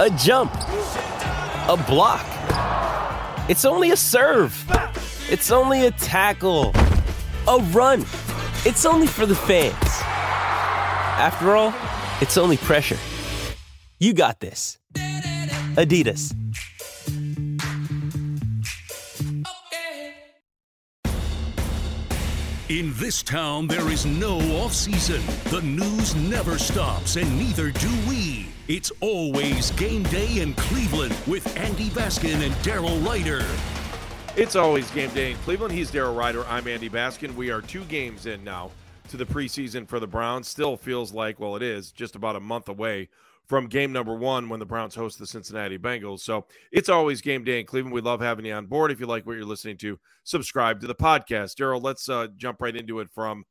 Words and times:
a 0.00 0.08
jump, 0.12 0.50
a 0.54 1.84
block. 1.86 2.24
It's 3.50 3.66
only 3.66 3.90
a 3.90 3.96
serve. 3.96 4.64
It's 5.28 5.50
only 5.50 5.86
a 5.86 5.90
tackle, 5.90 6.72
a 7.46 7.58
run. 7.72 8.00
It's 8.64 8.86
only 8.86 9.06
for 9.06 9.26
the 9.26 9.34
fans. 9.34 9.74
After 11.20 11.54
all, 11.54 11.74
it's 12.22 12.38
only 12.38 12.56
pressure. 12.56 12.96
You 13.98 14.14
got 14.14 14.40
this. 14.40 14.78
Adidas. 15.76 16.34
In 22.70 22.94
this 22.94 23.22
town, 23.22 23.66
there 23.66 23.90
is 23.90 24.06
no 24.06 24.38
off 24.62 24.72
season. 24.72 25.20
The 25.50 25.60
news 25.60 26.14
never 26.14 26.56
stops, 26.56 27.16
and 27.16 27.38
neither 27.38 27.70
do 27.70 27.90
we. 28.08 28.46
It's 28.70 28.92
always 29.00 29.72
game 29.72 30.04
day 30.04 30.38
in 30.38 30.54
Cleveland 30.54 31.16
with 31.26 31.56
Andy 31.56 31.88
Baskin 31.88 32.46
and 32.46 32.54
Daryl 32.62 33.04
Ruiter. 33.04 33.44
It's 34.40 34.54
always 34.54 34.88
game 34.92 35.10
day 35.10 35.32
in 35.32 35.36
Cleveland. 35.38 35.74
He's 35.74 35.90
Daryl 35.90 36.16
Ruiter. 36.16 36.46
I'm 36.48 36.68
Andy 36.68 36.88
Baskin. 36.88 37.34
We 37.34 37.50
are 37.50 37.62
two 37.62 37.82
games 37.86 38.26
in 38.26 38.44
now 38.44 38.70
to 39.08 39.16
the 39.16 39.26
preseason 39.26 39.88
for 39.88 39.98
the 39.98 40.06
Browns. 40.06 40.46
Still 40.46 40.76
feels 40.76 41.12
like, 41.12 41.40
well, 41.40 41.56
it 41.56 41.64
is 41.64 41.90
just 41.90 42.14
about 42.14 42.36
a 42.36 42.40
month 42.40 42.68
away 42.68 43.08
from 43.48 43.66
game 43.66 43.90
number 43.90 44.14
one 44.14 44.48
when 44.48 44.60
the 44.60 44.66
Browns 44.66 44.94
host 44.94 45.18
the 45.18 45.26
Cincinnati 45.26 45.76
Bengals. 45.76 46.20
So 46.20 46.46
it's 46.70 46.88
always 46.88 47.20
game 47.20 47.42
day 47.42 47.58
in 47.58 47.66
Cleveland. 47.66 47.92
We 47.92 48.00
love 48.00 48.20
having 48.20 48.44
you 48.44 48.52
on 48.52 48.66
board. 48.66 48.92
If 48.92 49.00
you 49.00 49.06
like 49.06 49.26
what 49.26 49.34
you're 49.34 49.44
listening 49.44 49.78
to, 49.78 49.98
subscribe 50.22 50.80
to 50.82 50.86
the 50.86 50.94
podcast. 50.94 51.56
Daryl, 51.56 51.82
let's 51.82 52.08
uh, 52.08 52.28
jump 52.36 52.62
right 52.62 52.76
into 52.76 53.00
it 53.00 53.10
from 53.12 53.46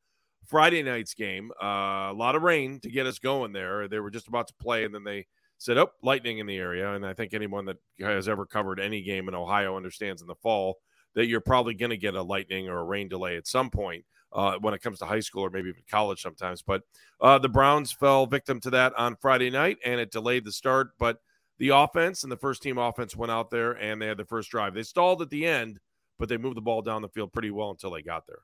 Friday 0.49 0.83
night's 0.83 1.13
game. 1.13 1.51
Uh, 1.61 2.09
a 2.09 2.15
lot 2.15 2.35
of 2.35 2.41
rain 2.41 2.79
to 2.81 2.89
get 2.89 3.05
us 3.05 3.19
going 3.19 3.53
there. 3.53 3.87
They 3.87 3.99
were 3.99 4.09
just 4.09 4.27
about 4.27 4.47
to 4.47 4.53
play, 4.55 4.83
and 4.83 4.93
then 4.93 5.03
they 5.03 5.27
said, 5.59 5.77
"Oh, 5.77 5.91
lightning 6.01 6.39
in 6.39 6.47
the 6.47 6.57
area." 6.57 6.93
And 6.93 7.05
I 7.05 7.13
think 7.13 7.33
anyone 7.33 7.65
that 7.65 7.77
has 7.99 8.27
ever 8.27 8.45
covered 8.45 8.79
any 8.79 9.01
game 9.01 9.27
in 9.27 9.35
Ohio 9.35 9.77
understands 9.77 10.21
in 10.21 10.27
the 10.27 10.35
fall 10.35 10.79
that 11.15 11.27
you're 11.27 11.41
probably 11.41 11.73
going 11.73 11.89
to 11.91 11.97
get 11.97 12.15
a 12.15 12.21
lightning 12.21 12.67
or 12.67 12.79
a 12.79 12.83
rain 12.83 13.07
delay 13.07 13.35
at 13.37 13.47
some 13.47 13.69
point 13.69 14.05
uh, 14.31 14.57
when 14.59 14.73
it 14.73 14.81
comes 14.81 14.99
to 14.99 15.05
high 15.05 15.19
school 15.19 15.43
or 15.43 15.49
maybe 15.49 15.69
even 15.69 15.83
college 15.89 16.21
sometimes. 16.21 16.61
But 16.61 16.83
uh, 17.21 17.39
the 17.39 17.49
Browns 17.49 17.91
fell 17.91 18.25
victim 18.25 18.59
to 18.61 18.69
that 18.71 18.93
on 18.97 19.15
Friday 19.15 19.49
night, 19.49 19.77
and 19.85 19.99
it 19.99 20.11
delayed 20.11 20.45
the 20.45 20.51
start. 20.51 20.89
But 20.97 21.19
the 21.59 21.69
offense 21.69 22.23
and 22.23 22.31
the 22.31 22.37
first 22.37 22.63
team 22.63 22.77
offense 22.77 23.15
went 23.15 23.31
out 23.31 23.49
there 23.51 23.73
and 23.73 24.01
they 24.01 24.07
had 24.07 24.17
the 24.17 24.25
first 24.25 24.49
drive. 24.49 24.73
They 24.73 24.83
stalled 24.83 25.21
at 25.21 25.29
the 25.29 25.45
end, 25.45 25.79
but 26.17 26.29
they 26.29 26.37
moved 26.37 26.57
the 26.57 26.61
ball 26.61 26.81
down 26.81 27.01
the 27.01 27.09
field 27.09 27.33
pretty 27.33 27.51
well 27.51 27.69
until 27.69 27.91
they 27.91 28.01
got 28.01 28.25
there. 28.27 28.39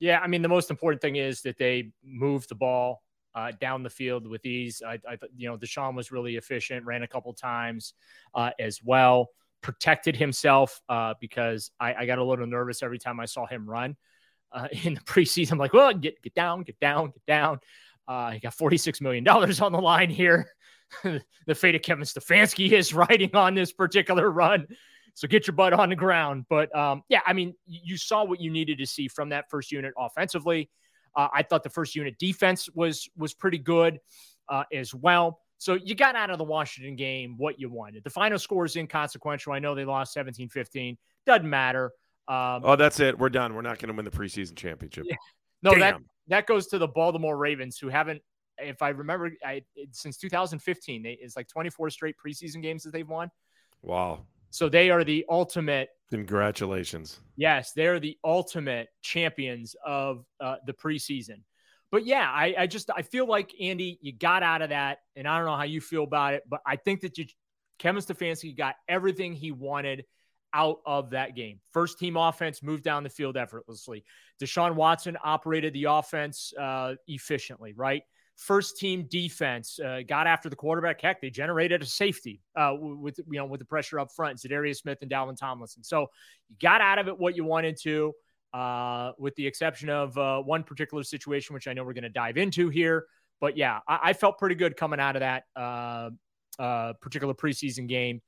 Yeah, 0.00 0.20
I 0.20 0.26
mean 0.26 0.42
the 0.42 0.48
most 0.48 0.70
important 0.70 1.00
thing 1.00 1.16
is 1.16 1.42
that 1.42 1.58
they 1.58 1.92
moved 2.02 2.48
the 2.48 2.54
ball 2.54 3.02
uh, 3.34 3.52
down 3.60 3.82
the 3.82 3.90
field 3.90 4.26
with 4.26 4.44
ease. 4.46 4.82
I, 4.86 4.98
I, 5.08 5.18
you 5.36 5.48
know, 5.48 5.56
Deshaun 5.56 5.94
was 5.94 6.12
really 6.12 6.36
efficient, 6.36 6.86
ran 6.86 7.02
a 7.02 7.08
couple 7.08 7.32
times 7.32 7.94
uh, 8.34 8.50
as 8.58 8.80
well, 8.82 9.28
protected 9.60 10.16
himself 10.16 10.80
uh, 10.88 11.14
because 11.20 11.70
I, 11.80 11.94
I, 11.94 12.06
got 12.06 12.18
a 12.18 12.24
little 12.24 12.46
nervous 12.46 12.82
every 12.82 12.98
time 12.98 13.18
I 13.18 13.24
saw 13.24 13.46
him 13.46 13.68
run 13.68 13.96
uh, 14.52 14.68
in 14.84 14.94
the 14.94 15.00
preseason. 15.00 15.52
I'm 15.52 15.58
like, 15.58 15.72
well, 15.72 15.92
get 15.92 16.22
get 16.22 16.34
down, 16.34 16.62
get 16.62 16.78
down, 16.80 17.06
get 17.06 17.26
down. 17.26 17.58
Uh, 18.06 18.32
he 18.32 18.38
got 18.38 18.54
46 18.54 19.00
million 19.00 19.24
dollars 19.24 19.60
on 19.60 19.72
the 19.72 19.80
line 19.80 20.10
here. 20.10 20.48
the 21.02 21.54
fate 21.54 21.74
of 21.74 21.82
Kevin 21.82 22.04
Stefanski 22.04 22.70
is 22.70 22.94
riding 22.94 23.34
on 23.34 23.54
this 23.54 23.72
particular 23.72 24.30
run. 24.30 24.66
So 25.14 25.28
get 25.28 25.46
your 25.46 25.54
butt 25.54 25.72
on 25.72 25.88
the 25.88 25.96
ground. 25.96 26.44
But 26.48 26.74
um, 26.76 27.02
yeah, 27.08 27.20
I 27.26 27.32
mean, 27.32 27.54
you 27.66 27.96
saw 27.96 28.24
what 28.24 28.40
you 28.40 28.50
needed 28.50 28.78
to 28.78 28.86
see 28.86 29.08
from 29.08 29.30
that 29.30 29.48
first 29.48 29.72
unit 29.72 29.94
offensively. 29.96 30.70
Uh, 31.16 31.28
I 31.32 31.42
thought 31.42 31.62
the 31.62 31.70
first 31.70 31.94
unit 31.94 32.18
defense 32.18 32.68
was 32.74 33.08
was 33.16 33.34
pretty 33.34 33.58
good 33.58 34.00
uh, 34.48 34.64
as 34.72 34.94
well. 34.94 35.40
So 35.58 35.74
you 35.74 35.94
got 35.94 36.16
out 36.16 36.30
of 36.30 36.38
the 36.38 36.44
Washington 36.44 36.96
game 36.96 37.36
what 37.38 37.60
you 37.60 37.70
wanted. 37.70 38.04
The 38.04 38.10
final 38.10 38.38
score 38.38 38.64
is 38.64 38.76
inconsequential. 38.76 39.52
I 39.52 39.60
know 39.60 39.74
they 39.74 39.84
lost 39.84 40.12
17 40.12 40.48
15. 40.48 40.98
Doesn't 41.26 41.48
matter. 41.48 41.92
Um, 42.26 42.62
oh, 42.64 42.76
that's 42.76 43.00
it. 43.00 43.18
We're 43.18 43.28
done. 43.28 43.54
We're 43.54 43.62
not 43.62 43.78
going 43.78 43.88
to 43.88 43.94
win 43.94 44.04
the 44.04 44.10
preseason 44.10 44.56
championship. 44.56 45.04
Yeah. 45.06 45.16
No, 45.62 45.70
Damn. 45.70 45.80
that 45.80 46.00
that 46.28 46.46
goes 46.46 46.66
to 46.68 46.78
the 46.78 46.88
Baltimore 46.88 47.36
Ravens, 47.36 47.78
who 47.78 47.88
haven't, 47.88 48.22
if 48.58 48.82
I 48.82 48.90
remember, 48.90 49.32
I, 49.44 49.62
since 49.92 50.16
2015, 50.16 51.02
they, 51.02 51.18
it's 51.20 51.36
like 51.36 51.48
24 51.48 51.90
straight 51.90 52.16
preseason 52.24 52.62
games 52.62 52.82
that 52.84 52.92
they've 52.92 53.08
won. 53.08 53.30
Wow. 53.82 54.24
So 54.54 54.68
they 54.68 54.88
are 54.90 55.02
the 55.02 55.26
ultimate. 55.28 55.88
Congratulations. 56.10 57.18
Yes, 57.34 57.72
they're 57.72 57.98
the 57.98 58.16
ultimate 58.22 58.86
champions 59.02 59.74
of 59.84 60.24
uh, 60.38 60.58
the 60.64 60.72
preseason. 60.72 61.42
But 61.90 62.06
yeah, 62.06 62.30
I, 62.32 62.54
I 62.56 62.66
just 62.68 62.88
I 62.94 63.02
feel 63.02 63.26
like 63.26 63.50
Andy, 63.60 63.98
you 64.00 64.12
got 64.12 64.44
out 64.44 64.62
of 64.62 64.68
that, 64.68 64.98
and 65.16 65.26
I 65.26 65.38
don't 65.38 65.46
know 65.46 65.56
how 65.56 65.64
you 65.64 65.80
feel 65.80 66.04
about 66.04 66.34
it, 66.34 66.44
but 66.48 66.60
I 66.64 66.76
think 66.76 67.00
that 67.00 67.18
you, 67.18 67.24
Kevin 67.80 68.00
Stefanski 68.00 68.56
got 68.56 68.76
everything 68.88 69.32
he 69.32 69.50
wanted 69.50 70.04
out 70.52 70.76
of 70.86 71.10
that 71.10 71.34
game. 71.34 71.58
First 71.72 71.98
team 71.98 72.16
offense 72.16 72.62
moved 72.62 72.84
down 72.84 73.02
the 73.02 73.10
field 73.10 73.36
effortlessly. 73.36 74.04
Deshaun 74.40 74.76
Watson 74.76 75.18
operated 75.24 75.72
the 75.72 75.84
offense 75.84 76.52
uh, 76.56 76.94
efficiently, 77.08 77.72
right? 77.72 78.04
First 78.36 78.78
team 78.78 79.06
defense 79.08 79.78
uh, 79.78 80.00
got 80.06 80.26
after 80.26 80.48
the 80.48 80.56
quarterback. 80.56 81.00
Heck, 81.00 81.20
they 81.20 81.30
generated 81.30 81.82
a 81.82 81.86
safety 81.86 82.40
uh, 82.56 82.74
with 82.76 83.18
you 83.18 83.38
know 83.38 83.46
with 83.46 83.60
the 83.60 83.64
pressure 83.64 84.00
up 84.00 84.10
front. 84.12 84.38
Za'Darius 84.38 84.78
Smith 84.78 84.98
and 85.02 85.10
Dalvin 85.10 85.36
Tomlinson. 85.36 85.84
So 85.84 86.08
you 86.48 86.56
got 86.60 86.80
out 86.80 86.98
of 86.98 87.06
it 87.06 87.16
what 87.16 87.36
you 87.36 87.44
wanted 87.44 87.78
to, 87.82 88.12
uh, 88.52 89.12
with 89.18 89.36
the 89.36 89.46
exception 89.46 89.88
of 89.88 90.18
uh, 90.18 90.40
one 90.40 90.64
particular 90.64 91.04
situation, 91.04 91.54
which 91.54 91.68
I 91.68 91.74
know 91.74 91.84
we're 91.84 91.92
going 91.92 92.02
to 92.02 92.08
dive 92.08 92.36
into 92.36 92.68
here. 92.70 93.04
But 93.40 93.56
yeah, 93.56 93.80
I, 93.86 93.98
I, 94.02 94.12
felt 94.14 94.38
pretty 94.38 94.54
good 94.56 94.76
coming 94.76 94.98
out 94.98 95.16
of 95.16 95.20
that 95.20 95.44
uh, 95.56 96.92
particular 97.00 97.34
preseason 97.34 97.88
game 97.88 98.20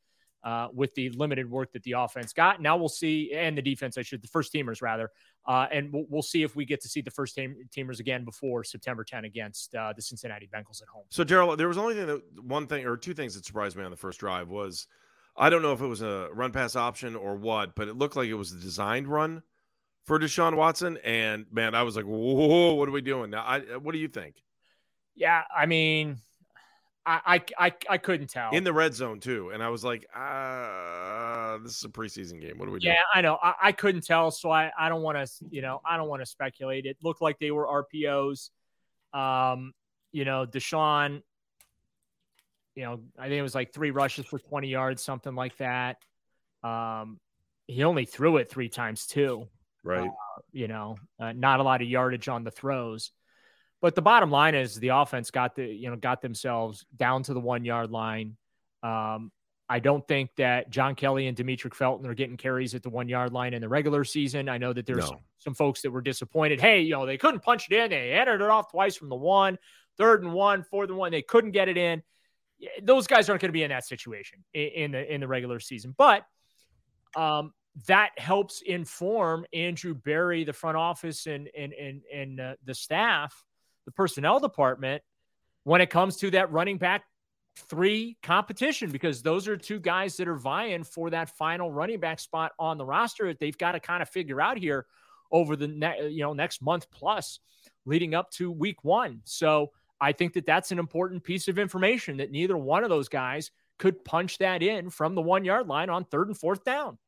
uh, 0.46 0.68
with 0.72 0.94
the 0.94 1.10
limited 1.10 1.50
work 1.50 1.72
that 1.72 1.82
the 1.82 1.92
offense 1.92 2.32
got. 2.32 2.62
Now 2.62 2.76
we'll 2.76 2.88
see, 2.88 3.32
and 3.34 3.58
the 3.58 3.62
defense, 3.62 3.98
I 3.98 4.02
should, 4.02 4.22
the 4.22 4.28
first 4.28 4.52
teamers 4.54 4.80
rather, 4.80 5.10
uh, 5.44 5.66
and 5.72 5.92
we'll, 5.92 6.06
we'll, 6.08 6.22
see 6.22 6.44
if 6.44 6.54
we 6.54 6.64
get 6.64 6.80
to 6.82 6.88
see 6.88 7.00
the 7.00 7.10
first 7.10 7.34
team, 7.34 7.56
teamers 7.76 7.98
again 7.98 8.24
before 8.24 8.62
September 8.62 9.02
10 9.02 9.24
against 9.24 9.74
uh, 9.74 9.92
the 9.94 10.00
Cincinnati 10.00 10.48
Bengals 10.54 10.80
at 10.82 10.88
home. 10.88 11.02
So, 11.10 11.24
Daryl, 11.24 11.58
there 11.58 11.66
was 11.66 11.78
only 11.78 11.96
thing 11.96 12.06
that, 12.06 12.22
one 12.42 12.68
thing 12.68 12.86
or 12.86 12.96
two 12.96 13.12
things 13.12 13.34
that 13.34 13.44
surprised 13.44 13.76
me 13.76 13.82
on 13.82 13.90
the 13.90 13.96
first 13.96 14.20
drive 14.20 14.48
was 14.48 14.86
I 15.36 15.50
don't 15.50 15.62
know 15.62 15.72
if 15.72 15.80
it 15.80 15.86
was 15.86 16.00
a 16.00 16.28
run 16.32 16.52
pass 16.52 16.76
option 16.76 17.16
or 17.16 17.34
what, 17.34 17.74
but 17.74 17.88
it 17.88 17.96
looked 17.96 18.14
like 18.14 18.28
it 18.28 18.34
was 18.34 18.52
a 18.52 18.56
designed 18.56 19.08
run 19.08 19.42
for 20.04 20.18
Deshaun 20.20 20.56
Watson. 20.56 20.96
And 21.04 21.46
man, 21.50 21.74
I 21.74 21.82
was 21.82 21.96
like, 21.96 22.04
whoa, 22.04 22.74
what 22.74 22.88
are 22.88 22.92
we 22.92 23.02
doing 23.02 23.30
now? 23.30 23.42
I, 23.44 23.58
what 23.78 23.92
do 23.92 23.98
you 23.98 24.08
think? 24.08 24.36
Yeah, 25.16 25.42
I 25.54 25.66
mean, 25.66 26.18
I, 27.08 27.40
I, 27.56 27.72
I 27.88 27.98
couldn't 27.98 28.30
tell 28.30 28.50
in 28.50 28.64
the 28.64 28.72
red 28.72 28.92
zone 28.92 29.20
too, 29.20 29.50
and 29.54 29.62
I 29.62 29.68
was 29.68 29.84
like, 29.84 30.06
uh, 30.14 31.58
this 31.58 31.76
is 31.76 31.84
a 31.84 31.88
preseason 31.88 32.40
game. 32.40 32.58
What 32.58 32.66
do 32.66 32.72
we 32.72 32.80
do? 32.80 32.88
Yeah, 32.88 33.00
I 33.14 33.20
know. 33.20 33.38
I, 33.40 33.54
I 33.62 33.72
couldn't 33.72 34.04
tell, 34.04 34.32
so 34.32 34.50
I, 34.50 34.72
I 34.76 34.88
don't 34.88 35.02
want 35.02 35.16
to, 35.16 35.32
you 35.48 35.62
know, 35.62 35.80
I 35.84 35.96
don't 35.96 36.08
want 36.08 36.22
to 36.22 36.26
speculate. 36.26 36.84
It 36.84 36.96
looked 37.02 37.22
like 37.22 37.38
they 37.38 37.52
were 37.52 37.84
RPOs. 37.94 38.50
Um, 39.14 39.72
you 40.10 40.24
know, 40.24 40.46
Deshaun, 40.46 41.22
you 42.74 42.84
know, 42.84 43.00
I 43.18 43.24
think 43.24 43.34
it 43.34 43.42
was 43.42 43.54
like 43.54 43.72
three 43.72 43.92
rushes 43.92 44.26
for 44.26 44.38
20 44.38 44.68
yards, 44.68 45.02
something 45.02 45.34
like 45.34 45.56
that. 45.58 45.98
Um, 46.64 47.20
he 47.66 47.84
only 47.84 48.04
threw 48.04 48.36
it 48.38 48.50
three 48.50 48.68
times 48.68 49.06
too. 49.06 49.48
Right. 49.84 50.08
Uh, 50.08 50.40
you 50.52 50.68
know, 50.68 50.96
uh, 51.20 51.32
not 51.32 51.60
a 51.60 51.62
lot 51.62 51.82
of 51.82 51.88
yardage 51.88 52.28
on 52.28 52.44
the 52.44 52.50
throws. 52.50 53.12
But 53.82 53.94
the 53.94 54.02
bottom 54.02 54.30
line 54.30 54.54
is 54.54 54.74
the 54.76 54.88
offense 54.88 55.30
got 55.30 55.54
the 55.54 55.66
you 55.66 55.90
know 55.90 55.96
got 55.96 56.22
themselves 56.22 56.84
down 56.96 57.22
to 57.24 57.34
the 57.34 57.40
one 57.40 57.64
yard 57.64 57.90
line. 57.90 58.36
Um, 58.82 59.30
I 59.68 59.80
don't 59.80 60.06
think 60.06 60.30
that 60.36 60.70
John 60.70 60.94
Kelly 60.94 61.26
and 61.26 61.36
Demetric 61.36 61.74
Felton 61.74 62.06
are 62.06 62.14
getting 62.14 62.36
carries 62.36 62.74
at 62.74 62.82
the 62.82 62.90
one 62.90 63.08
yard 63.08 63.32
line 63.32 63.52
in 63.52 63.60
the 63.60 63.68
regular 63.68 64.04
season. 64.04 64.48
I 64.48 64.58
know 64.58 64.72
that 64.72 64.86
there's 64.86 65.10
No. 65.10 65.20
some 65.38 65.54
folks 65.54 65.82
that 65.82 65.90
were 65.90 66.00
disappointed. 66.00 66.60
Hey, 66.60 66.82
you 66.82 66.92
know, 66.92 67.04
they 67.04 67.18
couldn't 67.18 67.40
punch 67.40 67.66
it 67.70 67.74
in. 67.74 67.90
They 67.90 68.12
entered 68.12 68.40
it 68.42 68.48
off 68.48 68.70
twice 68.70 68.94
from 68.96 69.08
the 69.08 69.16
one, 69.16 69.58
third 69.98 70.22
and 70.22 70.32
one, 70.32 70.62
fourth 70.62 70.88
and 70.88 70.96
one. 70.98 71.10
They 71.10 71.22
couldn't 71.22 71.50
get 71.50 71.68
it 71.68 71.76
in. 71.76 72.02
Those 72.82 73.06
guys 73.08 73.28
aren't 73.28 73.42
going 73.42 73.48
to 73.48 73.52
be 73.52 73.64
in 73.64 73.70
that 73.70 73.84
situation 73.84 74.44
in 74.54 74.92
the 74.92 75.12
in 75.12 75.20
the 75.20 75.28
regular 75.28 75.58
season. 75.60 75.94
But 75.98 76.24
um, 77.16 77.52
that 77.88 78.18
helps 78.18 78.62
inform 78.62 79.44
Andrew 79.52 79.94
Berry, 79.94 80.44
the 80.44 80.52
front 80.52 80.76
office, 80.76 81.26
and 81.26 81.50
and 81.58 81.72
and 81.72 82.02
and 82.14 82.40
uh, 82.40 82.54
the 82.64 82.74
staff, 82.74 83.44
the 83.86 83.92
personnel 83.92 84.38
department, 84.38 85.02
when 85.64 85.80
it 85.80 85.88
comes 85.88 86.16
to 86.18 86.30
that 86.32 86.52
running 86.52 86.76
back 86.78 87.04
three 87.56 88.18
competition, 88.22 88.90
because 88.90 89.22
those 89.22 89.48
are 89.48 89.56
two 89.56 89.80
guys 89.80 90.16
that 90.18 90.28
are 90.28 90.36
vying 90.36 90.84
for 90.84 91.08
that 91.10 91.30
final 91.30 91.72
running 91.72 91.98
back 91.98 92.20
spot 92.20 92.52
on 92.58 92.76
the 92.76 92.84
roster 92.84 93.28
that 93.28 93.40
they've 93.40 93.56
got 93.56 93.72
to 93.72 93.80
kind 93.80 94.02
of 94.02 94.08
figure 94.10 94.40
out 94.40 94.58
here 94.58 94.86
over 95.32 95.56
the 95.56 95.66
ne- 95.66 96.08
you 96.08 96.20
know 96.20 96.34
next 96.34 96.60
month 96.60 96.90
plus, 96.90 97.40
leading 97.86 98.14
up 98.14 98.30
to 98.30 98.50
week 98.50 98.84
one. 98.84 99.22
So 99.24 99.72
I 100.00 100.12
think 100.12 100.34
that 100.34 100.46
that's 100.46 100.72
an 100.72 100.78
important 100.78 101.24
piece 101.24 101.48
of 101.48 101.58
information 101.58 102.18
that 102.18 102.30
neither 102.30 102.56
one 102.56 102.84
of 102.84 102.90
those 102.90 103.08
guys 103.08 103.50
could 103.78 104.04
punch 104.04 104.38
that 104.38 104.62
in 104.62 104.90
from 104.90 105.14
the 105.14 105.22
one 105.22 105.44
yard 105.44 105.66
line 105.66 105.90
on 105.90 106.04
third 106.04 106.28
and 106.28 106.36
fourth 106.36 106.64
down. 106.64 106.98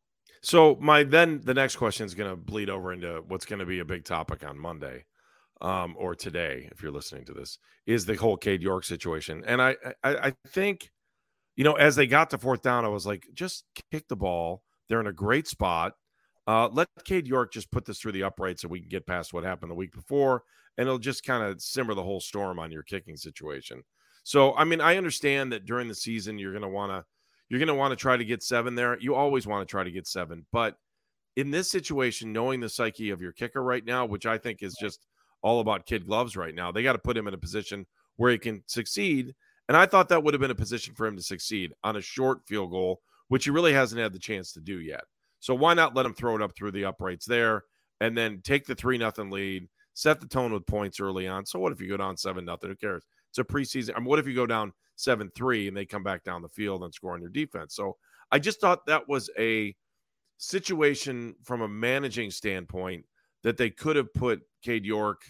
So 0.40 0.76
my 0.80 1.02
then 1.02 1.40
the 1.42 1.54
next 1.54 1.76
question 1.76 2.06
is 2.06 2.14
going 2.14 2.30
to 2.30 2.36
bleed 2.36 2.70
over 2.70 2.92
into 2.92 3.22
what's 3.26 3.44
going 3.44 3.58
to 3.58 3.66
be 3.66 3.80
a 3.80 3.84
big 3.84 4.04
topic 4.04 4.46
on 4.46 4.58
Monday, 4.58 5.04
um, 5.60 5.94
or 5.98 6.14
today 6.14 6.68
if 6.72 6.82
you're 6.82 6.92
listening 6.92 7.24
to 7.26 7.32
this 7.32 7.58
is 7.86 8.06
the 8.06 8.14
whole 8.14 8.36
Cade 8.36 8.62
York 8.62 8.84
situation. 8.84 9.42
And 9.46 9.60
I, 9.60 9.76
I 10.04 10.16
I 10.16 10.32
think, 10.48 10.90
you 11.56 11.64
know, 11.64 11.74
as 11.74 11.96
they 11.96 12.06
got 12.06 12.30
to 12.30 12.38
fourth 12.38 12.62
down, 12.62 12.84
I 12.84 12.88
was 12.88 13.06
like, 13.06 13.26
just 13.34 13.64
kick 13.90 14.08
the 14.08 14.16
ball. 14.16 14.62
They're 14.88 15.00
in 15.00 15.06
a 15.06 15.12
great 15.12 15.46
spot. 15.46 15.94
Uh, 16.46 16.68
let 16.72 16.88
Cade 17.04 17.26
York 17.26 17.52
just 17.52 17.70
put 17.70 17.84
this 17.84 17.98
through 17.98 18.12
the 18.12 18.22
upright 18.22 18.58
so 18.58 18.68
we 18.68 18.80
can 18.80 18.88
get 18.88 19.06
past 19.06 19.34
what 19.34 19.44
happened 19.44 19.70
the 19.70 19.74
week 19.76 19.92
before, 19.92 20.44
and 20.78 20.86
it'll 20.86 20.98
just 20.98 21.24
kind 21.24 21.42
of 21.42 21.60
simmer 21.60 21.92
the 21.94 22.02
whole 22.02 22.20
storm 22.20 22.58
on 22.58 22.72
your 22.72 22.82
kicking 22.82 23.16
situation. 23.16 23.82
So 24.24 24.54
I 24.56 24.64
mean, 24.64 24.80
I 24.80 24.96
understand 24.96 25.52
that 25.52 25.66
during 25.66 25.88
the 25.88 25.94
season 25.94 26.38
you're 26.38 26.52
going 26.52 26.62
to 26.62 26.68
want 26.68 26.92
to 26.92 27.04
you're 27.48 27.58
going 27.58 27.68
to 27.68 27.74
want 27.74 27.92
to 27.92 27.96
try 27.96 28.16
to 28.16 28.24
get 28.24 28.42
seven 28.42 28.74
there. 28.74 28.98
You 29.00 29.14
always 29.14 29.46
want 29.46 29.66
to 29.66 29.70
try 29.70 29.82
to 29.82 29.90
get 29.90 30.06
seven. 30.06 30.46
But 30.52 30.76
in 31.36 31.50
this 31.50 31.70
situation, 31.70 32.32
knowing 32.32 32.60
the 32.60 32.68
psyche 32.68 33.10
of 33.10 33.22
your 33.22 33.32
kicker 33.32 33.62
right 33.62 33.84
now, 33.84 34.04
which 34.04 34.26
I 34.26 34.38
think 34.38 34.62
is 34.62 34.74
just 34.80 35.06
all 35.42 35.60
about 35.60 35.86
kid 35.86 36.06
gloves 36.06 36.36
right 36.36 36.54
now, 36.54 36.72
they 36.72 36.82
got 36.82 36.94
to 36.94 36.98
put 36.98 37.16
him 37.16 37.28
in 37.28 37.34
a 37.34 37.38
position 37.38 37.86
where 38.16 38.32
he 38.32 38.38
can 38.38 38.62
succeed. 38.66 39.34
And 39.68 39.76
I 39.76 39.86
thought 39.86 40.08
that 40.08 40.22
would 40.22 40.34
have 40.34 40.40
been 40.40 40.50
a 40.50 40.54
position 40.54 40.94
for 40.94 41.06
him 41.06 41.16
to 41.16 41.22
succeed 41.22 41.72
on 41.84 41.96
a 41.96 42.00
short 42.00 42.40
field 42.46 42.70
goal, 42.70 43.00
which 43.28 43.44
he 43.44 43.50
really 43.50 43.72
hasn't 43.72 44.00
had 44.00 44.12
the 44.12 44.18
chance 44.18 44.52
to 44.52 44.60
do 44.60 44.80
yet. 44.80 45.04
So 45.40 45.54
why 45.54 45.74
not 45.74 45.94
let 45.94 46.06
him 46.06 46.14
throw 46.14 46.34
it 46.36 46.42
up 46.42 46.56
through 46.56 46.72
the 46.72 46.84
uprights 46.84 47.26
there 47.26 47.64
and 48.00 48.16
then 48.16 48.40
take 48.42 48.66
the 48.66 48.74
three 48.74 48.98
nothing 48.98 49.30
lead, 49.30 49.68
set 49.94 50.20
the 50.20 50.26
tone 50.26 50.52
with 50.52 50.66
points 50.66 51.00
early 51.00 51.28
on. 51.28 51.46
So 51.46 51.58
what 51.58 51.72
if 51.72 51.80
you 51.80 51.88
go 51.88 51.96
down 51.96 52.16
seven 52.16 52.44
nothing? 52.44 52.70
Who 52.70 52.76
cares? 52.76 53.04
It's 53.30 53.38
a 53.38 53.44
preseason. 53.44 53.92
I 53.94 53.98
mean, 53.98 54.08
what 54.08 54.18
if 54.18 54.26
you 54.26 54.34
go 54.34 54.46
down 54.46 54.72
seven 54.96 55.30
three 55.34 55.68
and 55.68 55.76
they 55.76 55.86
come 55.86 56.02
back 56.02 56.24
down 56.24 56.42
the 56.42 56.48
field 56.48 56.82
and 56.82 56.92
score 56.92 57.14
on 57.14 57.20
your 57.20 57.30
defense? 57.30 57.74
So 57.74 57.96
I 58.32 58.38
just 58.38 58.60
thought 58.60 58.86
that 58.86 59.08
was 59.08 59.30
a 59.38 59.74
situation 60.38 61.34
from 61.42 61.62
a 61.62 61.68
managing 61.68 62.30
standpoint 62.30 63.04
that 63.42 63.56
they 63.56 63.70
could 63.70 63.96
have 63.96 64.12
put 64.12 64.42
Cade 64.62 64.84
York 64.84 65.22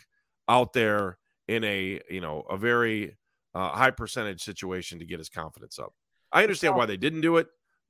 out 0.48 0.72
there 0.72 1.18
in 1.46 1.64
a 1.64 2.00
you 2.10 2.20
know 2.20 2.44
a 2.48 2.56
very 2.56 3.16
uh, 3.54 3.70
high 3.70 3.90
percentage 3.90 4.42
situation 4.42 4.98
to 4.98 5.06
get 5.06 5.18
his 5.18 5.28
confidence 5.28 5.78
up. 5.78 5.92
I 6.30 6.42
understand 6.42 6.76
why 6.76 6.86
they 6.86 6.96
didn't 6.96 7.22
do 7.22 7.38
it, 7.38 7.48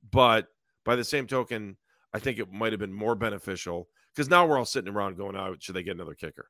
but 0.09 0.47
by 0.85 0.95
the 0.95 1.03
same 1.03 1.27
token, 1.27 1.77
I 2.13 2.19
think 2.19 2.39
it 2.39 2.51
might 2.51 2.71
have 2.71 2.79
been 2.79 2.93
more 2.93 3.15
beneficial 3.15 3.89
because 4.15 4.29
now 4.29 4.45
we're 4.45 4.57
all 4.57 4.65
sitting 4.65 4.93
around 4.93 5.17
going, 5.17 5.35
"Oh, 5.35 5.55
should 5.59 5.75
they 5.75 5.83
get 5.83 5.95
another 5.95 6.15
kicker?" 6.15 6.49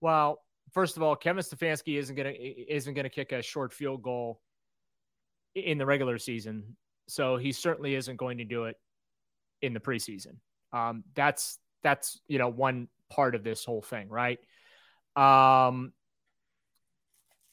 Well, 0.00 0.42
first 0.72 0.96
of 0.96 1.02
all, 1.02 1.14
Kevin 1.14 1.42
Stefanski 1.42 1.98
isn't 1.98 2.16
gonna 2.16 2.34
isn't 2.34 2.94
gonna 2.94 3.10
kick 3.10 3.32
a 3.32 3.42
short 3.42 3.72
field 3.72 4.02
goal 4.02 4.40
in 5.54 5.78
the 5.78 5.86
regular 5.86 6.18
season, 6.18 6.76
so 7.06 7.36
he 7.36 7.52
certainly 7.52 7.94
isn't 7.94 8.16
going 8.16 8.38
to 8.38 8.44
do 8.44 8.64
it 8.64 8.76
in 9.62 9.74
the 9.74 9.80
preseason. 9.80 10.36
Um, 10.72 11.04
that's 11.14 11.58
that's 11.82 12.20
you 12.28 12.38
know 12.38 12.48
one 12.48 12.88
part 13.08 13.34
of 13.34 13.42
this 13.44 13.64
whole 13.64 13.82
thing, 13.82 14.08
right? 14.08 14.38
Um, 15.16 15.92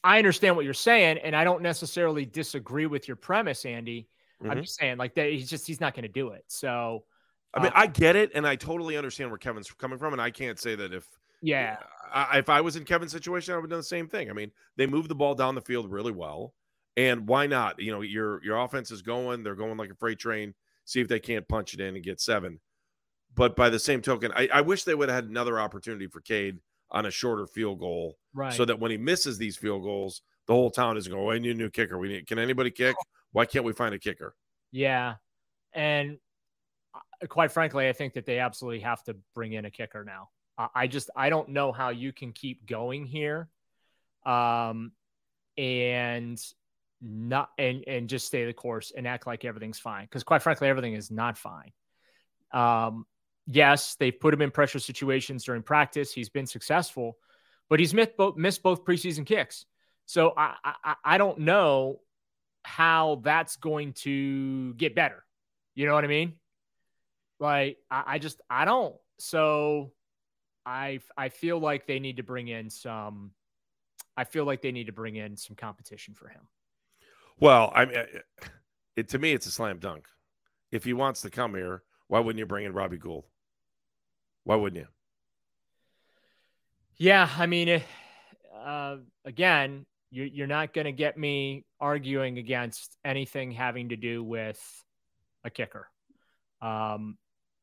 I 0.04 0.18
understand 0.18 0.56
what 0.56 0.64
you're 0.64 0.74
saying, 0.74 1.18
and 1.18 1.34
I 1.34 1.44
don't 1.44 1.62
necessarily 1.62 2.24
disagree 2.24 2.86
with 2.86 3.08
your 3.08 3.16
premise, 3.16 3.64
Andy. 3.64 4.08
I'm 4.48 4.58
Mhm. 4.58 4.62
just 4.62 4.76
saying, 4.78 4.96
like 4.96 5.14
that, 5.16 5.30
he's 5.30 5.50
just 5.50 5.66
he's 5.66 5.80
not 5.80 5.94
going 5.94 6.04
to 6.04 6.08
do 6.08 6.30
it. 6.30 6.44
So, 6.46 7.04
I 7.52 7.60
mean, 7.60 7.72
Uh, 7.74 7.80
I 7.80 7.86
get 7.88 8.14
it, 8.14 8.30
and 8.34 8.46
I 8.46 8.56
totally 8.56 8.96
understand 8.96 9.30
where 9.30 9.38
Kevin's 9.38 9.70
coming 9.72 9.98
from, 9.98 10.12
and 10.12 10.22
I 10.22 10.30
can't 10.30 10.58
say 10.58 10.76
that 10.76 10.94
if 10.94 11.04
yeah, 11.40 11.78
I, 12.12 12.38
if 12.38 12.48
I 12.48 12.60
was 12.60 12.76
in 12.76 12.84
Kevin's 12.84 13.12
situation, 13.12 13.52
I 13.52 13.56
would 13.56 13.64
have 13.64 13.70
done 13.70 13.80
the 13.80 13.84
same 13.84 14.08
thing. 14.08 14.30
I 14.30 14.32
mean, 14.32 14.52
they 14.76 14.86
moved 14.86 15.08
the 15.08 15.14
ball 15.14 15.34
down 15.34 15.54
the 15.54 15.60
field 15.60 15.90
really 15.90 16.12
well, 16.12 16.54
and 16.96 17.26
why 17.26 17.46
not? 17.46 17.80
You 17.80 17.90
know, 17.90 18.00
your 18.02 18.42
your 18.44 18.56
offense 18.58 18.90
is 18.92 19.02
going; 19.02 19.42
they're 19.42 19.56
going 19.56 19.76
like 19.76 19.90
a 19.90 19.94
freight 19.96 20.18
train. 20.18 20.54
See 20.84 21.00
if 21.00 21.08
they 21.08 21.20
can't 21.20 21.46
punch 21.48 21.74
it 21.74 21.80
in 21.80 21.96
and 21.96 22.04
get 22.04 22.20
seven. 22.20 22.60
But 23.38 23.54
by 23.54 23.70
the 23.70 23.78
same 23.78 24.02
token, 24.02 24.32
I, 24.34 24.48
I 24.52 24.60
wish 24.62 24.82
they 24.82 24.96
would 24.96 25.08
have 25.08 25.14
had 25.14 25.30
another 25.30 25.60
opportunity 25.60 26.08
for 26.08 26.20
Cade 26.20 26.58
on 26.90 27.06
a 27.06 27.10
shorter 27.10 27.46
field 27.46 27.78
goal, 27.78 28.18
right. 28.34 28.52
so 28.52 28.64
that 28.64 28.80
when 28.80 28.90
he 28.90 28.96
misses 28.96 29.38
these 29.38 29.56
field 29.56 29.84
goals, 29.84 30.22
the 30.48 30.54
whole 30.54 30.70
town 30.70 30.96
is 30.96 31.06
going, 31.06 31.22
"Oh, 31.22 31.26
"We 31.26 31.38
need 31.38 31.52
a 31.52 31.54
new 31.54 31.70
kicker. 31.70 31.98
We 31.98 32.08
need. 32.08 32.26
Can 32.26 32.40
anybody 32.40 32.72
kick? 32.72 32.96
Why 33.30 33.46
can't 33.46 33.64
we 33.64 33.72
find 33.72 33.94
a 33.94 33.98
kicker?" 33.98 34.34
Yeah. 34.72 35.14
And 35.72 36.18
uh, 36.94 37.26
quite 37.28 37.52
frankly, 37.52 37.88
I 37.88 37.92
think 37.92 38.14
that 38.14 38.26
they 38.26 38.40
absolutely 38.40 38.80
have 38.80 39.04
to 39.04 39.16
bring 39.34 39.52
in 39.52 39.64
a 39.66 39.70
kicker 39.70 40.04
now. 40.04 40.30
I- 40.58 40.68
I 40.74 40.86
just 40.88 41.08
I 41.14 41.30
don't 41.30 41.50
know 41.50 41.70
how 41.70 41.90
you 41.90 42.12
can 42.12 42.32
keep 42.32 42.66
going 42.66 43.04
here, 43.06 43.48
um, 44.26 44.90
and 45.56 46.42
not 47.00 47.50
and 47.56 47.84
and 47.86 48.08
just 48.08 48.26
stay 48.26 48.46
the 48.46 48.52
course 48.52 48.90
and 48.96 49.06
act 49.06 49.28
like 49.28 49.44
everything's 49.44 49.78
fine. 49.78 50.06
Because 50.06 50.24
quite 50.24 50.42
frankly, 50.42 50.66
everything 50.66 50.94
is 50.94 51.10
not 51.12 51.38
fine. 51.38 51.70
Um, 52.52 53.06
yes, 53.48 53.96
they've 53.96 54.18
put 54.18 54.34
him 54.34 54.42
in 54.42 54.50
pressure 54.50 54.78
situations 54.78 55.42
during 55.44 55.62
practice. 55.62 56.12
He's 56.12 56.28
been 56.28 56.46
successful, 56.46 57.16
but 57.68 57.80
he's 57.80 57.94
missed 57.94 58.16
both 58.16 58.36
missed 58.36 58.62
both 58.62 58.84
preseason 58.84 59.26
kicks. 59.26 59.64
So 60.06 60.34
I 60.36 60.54
I, 60.64 60.94
I 61.04 61.18
don't 61.18 61.40
know 61.40 62.00
how 62.62 63.20
that's 63.24 63.56
going 63.56 63.94
to 63.94 64.74
get 64.74 64.94
better. 64.94 65.24
You 65.74 65.86
know 65.86 65.94
what 65.94 66.04
I 66.04 66.08
mean? 66.08 66.34
Like 67.40 67.78
I, 67.90 68.04
I 68.06 68.18
just 68.18 68.40
I 68.48 68.64
don't. 68.64 68.94
So 69.18 69.92
I 70.66 71.00
I 71.16 71.30
feel 71.30 71.58
like 71.58 71.86
they 71.86 71.98
need 71.98 72.18
to 72.18 72.22
bring 72.22 72.48
in 72.48 72.70
some. 72.70 73.32
I 74.16 74.24
feel 74.24 74.44
like 74.44 74.62
they 74.62 74.72
need 74.72 74.86
to 74.86 74.92
bring 74.92 75.16
in 75.16 75.36
some 75.36 75.56
competition 75.56 76.14
for 76.14 76.28
him. 76.28 76.42
Well, 77.40 77.72
I 77.74 77.84
mean, 77.84 77.96
it 78.96 79.08
to 79.10 79.18
me, 79.18 79.32
it's 79.32 79.46
a 79.46 79.50
slam 79.50 79.78
dunk. 79.78 80.08
If 80.70 80.84
he 80.84 80.92
wants 80.92 81.22
to 81.22 81.30
come 81.30 81.54
here, 81.54 81.82
why 82.08 82.18
wouldn't 82.18 82.38
you 82.38 82.46
bring 82.46 82.66
in 82.66 82.72
Robbie 82.72 82.98
Gould? 82.98 83.24
Why 84.48 84.56
wouldn't 84.56 84.80
you? 84.80 84.88
Yeah, 86.96 87.28
I 87.36 87.44
mean, 87.44 87.82
uh, 88.58 88.96
again, 89.26 89.84
you're 90.10 90.24
you're 90.24 90.46
not 90.46 90.72
going 90.72 90.86
to 90.86 90.92
get 90.92 91.18
me 91.18 91.66
arguing 91.78 92.38
against 92.38 92.96
anything 93.04 93.50
having 93.50 93.90
to 93.90 93.96
do 93.96 94.24
with 94.24 94.58
a 95.44 95.50
kicker, 95.50 95.90
um, 96.62 97.18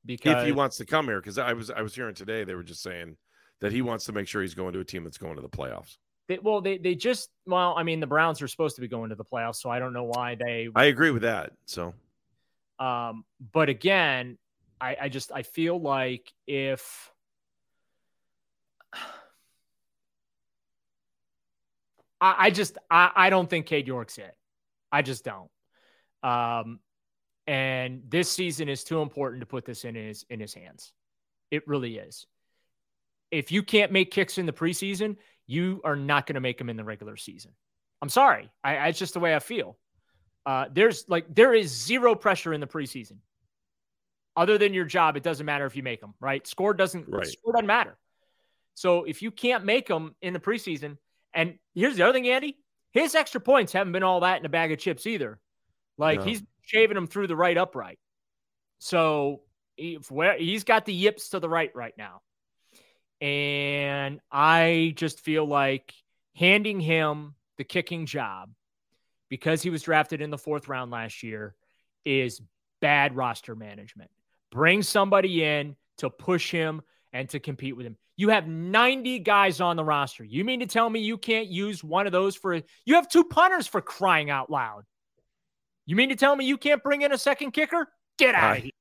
because 0.06 0.44
if 0.44 0.46
he 0.46 0.52
wants 0.52 0.78
to 0.78 0.86
come 0.86 1.06
here, 1.08 1.20
because 1.20 1.40
I 1.40 1.54
was 1.54 1.72
I 1.72 1.82
was 1.82 1.96
hearing 1.96 2.14
today 2.14 2.44
they 2.44 2.54
were 2.54 2.62
just 2.62 2.84
saying 2.84 3.18
that 3.62 3.72
he 3.72 3.82
wants 3.82 4.06
to 4.06 4.12
make 4.12 4.28
sure 4.28 4.44
he's 4.44 4.54
going 4.54 4.74
to 4.74 4.80
a 4.80 4.86
team 4.86 5.06
that's 5.06 5.18
going 5.18 5.38
to 5.38 5.42
the 5.42 5.50
playoffs. 5.50 5.98
They, 6.28 6.38
well, 6.38 6.62
they 6.62 6.78
they 6.78 6.94
just 6.94 7.30
well, 7.48 7.74
I 7.76 7.82
mean, 7.82 8.00
the 8.00 8.06
Browns 8.06 8.44
are 8.44 8.48
supposed 8.48 8.76
to 8.76 8.82
be 8.82 8.88
going 8.88 9.10
to 9.10 9.16
the 9.16 9.26
playoffs, 9.26 9.56
so 9.56 9.72
I 9.72 9.80
don't 9.80 9.94
know 9.94 10.04
why 10.04 10.36
they. 10.36 10.70
I 10.76 10.86
agree 10.86 11.10
with 11.10 11.24
that. 11.24 11.54
So 11.66 11.96
Um, 12.78 13.26
but 13.52 13.70
again, 13.70 14.38
I, 14.86 14.98
I 15.02 15.10
just 15.10 15.32
I 15.32 15.42
feel 15.42 15.80
like 15.80 16.32
if 16.46 17.12
I, 22.22 22.36
I 22.38 22.50
just 22.52 22.78
I, 22.90 23.10
I 23.16 23.30
don't 23.32 23.50
think 23.50 23.66
Cade 23.66 23.88
York's 23.88 24.20
it. 24.20 24.36
I 24.92 25.02
just 25.02 25.26
don't. 25.26 25.50
Um, 26.22 26.80
and 27.48 28.04
this 28.08 28.32
season 28.32 28.70
is 28.70 28.84
too 28.84 29.02
important 29.02 29.42
to 29.42 29.48
put 29.48 29.66
this 29.66 29.86
in 29.86 29.96
his 29.96 30.24
in 30.30 30.40
his 30.40 30.54
hands. 30.54 30.94
It 31.50 31.68
really 31.68 31.98
is. 31.98 32.28
If 33.32 33.52
you 33.52 33.64
can't 33.64 33.92
make 33.92 34.12
kicks 34.12 34.38
in 34.38 34.46
the 34.46 34.54
preseason, 34.54 35.18
you 35.48 35.82
are 35.84 35.96
not 35.96 36.28
going 36.28 36.36
to 36.36 36.42
make 36.42 36.60
them 36.60 36.70
in 36.70 36.78
the 36.78 36.84
regular 36.84 37.18
season. 37.18 37.52
I'm 38.04 38.10
sorry. 38.10 38.52
I, 38.64 38.78
I 38.78 38.88
it's 38.90 39.00
just 39.00 39.16
the 39.16 39.20
way 39.20 39.36
I 39.36 39.40
feel. 39.40 39.78
Uh, 40.46 40.66
there's 40.72 41.06
like 41.08 41.34
there 41.34 41.56
is 41.56 41.72
zero 41.72 42.14
pressure 42.14 42.54
in 42.54 42.62
the 42.62 42.68
preseason. 42.68 43.18
Other 44.36 44.58
than 44.58 44.74
your 44.74 44.86
job, 44.86 45.16
it 45.16 45.24
doesn't 45.24 45.46
matter 45.46 45.66
if 45.66 45.76
you 45.76 45.84
make 45.84 46.02
them, 46.02 46.14
right? 46.20 46.46
Score 46.46 46.74
doesn't 46.74 47.08
Right. 47.08 47.26
score 47.26 47.54
doesn't 47.54 47.68
matter. 47.68 47.98
So 48.74 49.06
if 49.06 49.22
you 49.22 49.32
can't 49.32 49.64
make 49.64 49.88
them 49.88 50.16
in 50.22 50.34
the 50.34 50.40
preseason, 50.40 50.98
and 51.34 51.58
here's 51.74 51.96
the 51.96 52.04
other 52.04 52.14
thing, 52.14 52.28
Andy, 52.28 52.58
his 52.92 53.16
extra 53.16 53.40
points 53.40 53.72
haven't 53.72 53.94
been 53.94 54.04
all 54.04 54.22
that 54.22 54.40
in 54.40 54.46
a 54.46 54.50
bag 54.50 54.72
of 54.72 54.80
chips 54.80 55.08
either. 55.08 55.40
Like 55.98 56.20
No. 56.20 56.26
he's 56.26 56.44
shaving 56.62 56.96
them 56.96 57.08
through 57.08 57.28
the 57.28 57.36
right 57.36 57.58
upright. 57.58 58.00
So 58.80 59.44
he, 59.76 59.96
where 60.10 60.38
he's 60.38 60.66
got 60.66 60.86
the 60.86 60.94
yips 60.94 61.30
to 61.30 61.40
the 61.40 61.50
right 61.50 61.74
right 61.74 61.94
now. 61.98 62.22
And 63.22 64.20
I 64.30 64.94
just 64.98 65.22
feel 65.22 65.46
like 65.46 65.94
handing 66.36 66.82
him 66.82 67.36
the 67.58 67.64
kicking 67.64 68.06
job 68.06 68.54
because 69.30 69.62
he 69.62 69.70
was 69.70 69.84
drafted 69.84 70.22
in 70.22 70.30
the 70.30 70.38
fourth 70.38 70.68
round 70.68 70.92
last 70.92 71.24
year 71.24 71.56
is 72.04 72.42
bad 72.82 73.16
roster 73.16 73.56
management. 73.56 74.12
Bring 74.56 74.84
somebody 74.84 75.44
in 75.44 75.76
to 75.98 76.10
push 76.10 76.50
him 76.50 76.82
and 77.12 77.28
to 77.28 77.42
compete 77.42 77.76
with 77.76 77.86
him. 77.86 77.98
You 78.16 78.30
have 78.30 78.48
90 78.48 79.20
guys 79.20 79.60
on 79.60 79.76
the 79.76 79.84
roster. 79.84 80.24
You 80.24 80.46
mean 80.46 80.62
to 80.62 80.66
tell 80.66 80.90
me 80.90 81.02
you 81.02 81.18
can't 81.18 81.50
use 81.50 81.84
one 81.84 82.06
of 82.06 82.14
those 82.14 82.38
for 82.38 82.62
you 82.86 82.96
have 82.96 83.10
two 83.10 83.26
punters 83.26 83.68
for 83.68 83.82
crying 83.82 84.30
out 84.30 84.50
loud. 84.50 84.84
You 85.86 85.98
mean 85.98 86.08
to 86.08 86.16
tell 86.16 86.34
me 86.38 86.46
you 86.46 86.58
can't 86.58 86.82
bring 86.82 87.02
in 87.02 87.12
a 87.12 87.18
second 87.18 87.52
kicker? 87.52 87.90
Get 88.18 88.34
out 88.34 88.56
of 88.56 88.64
here. 88.64 88.72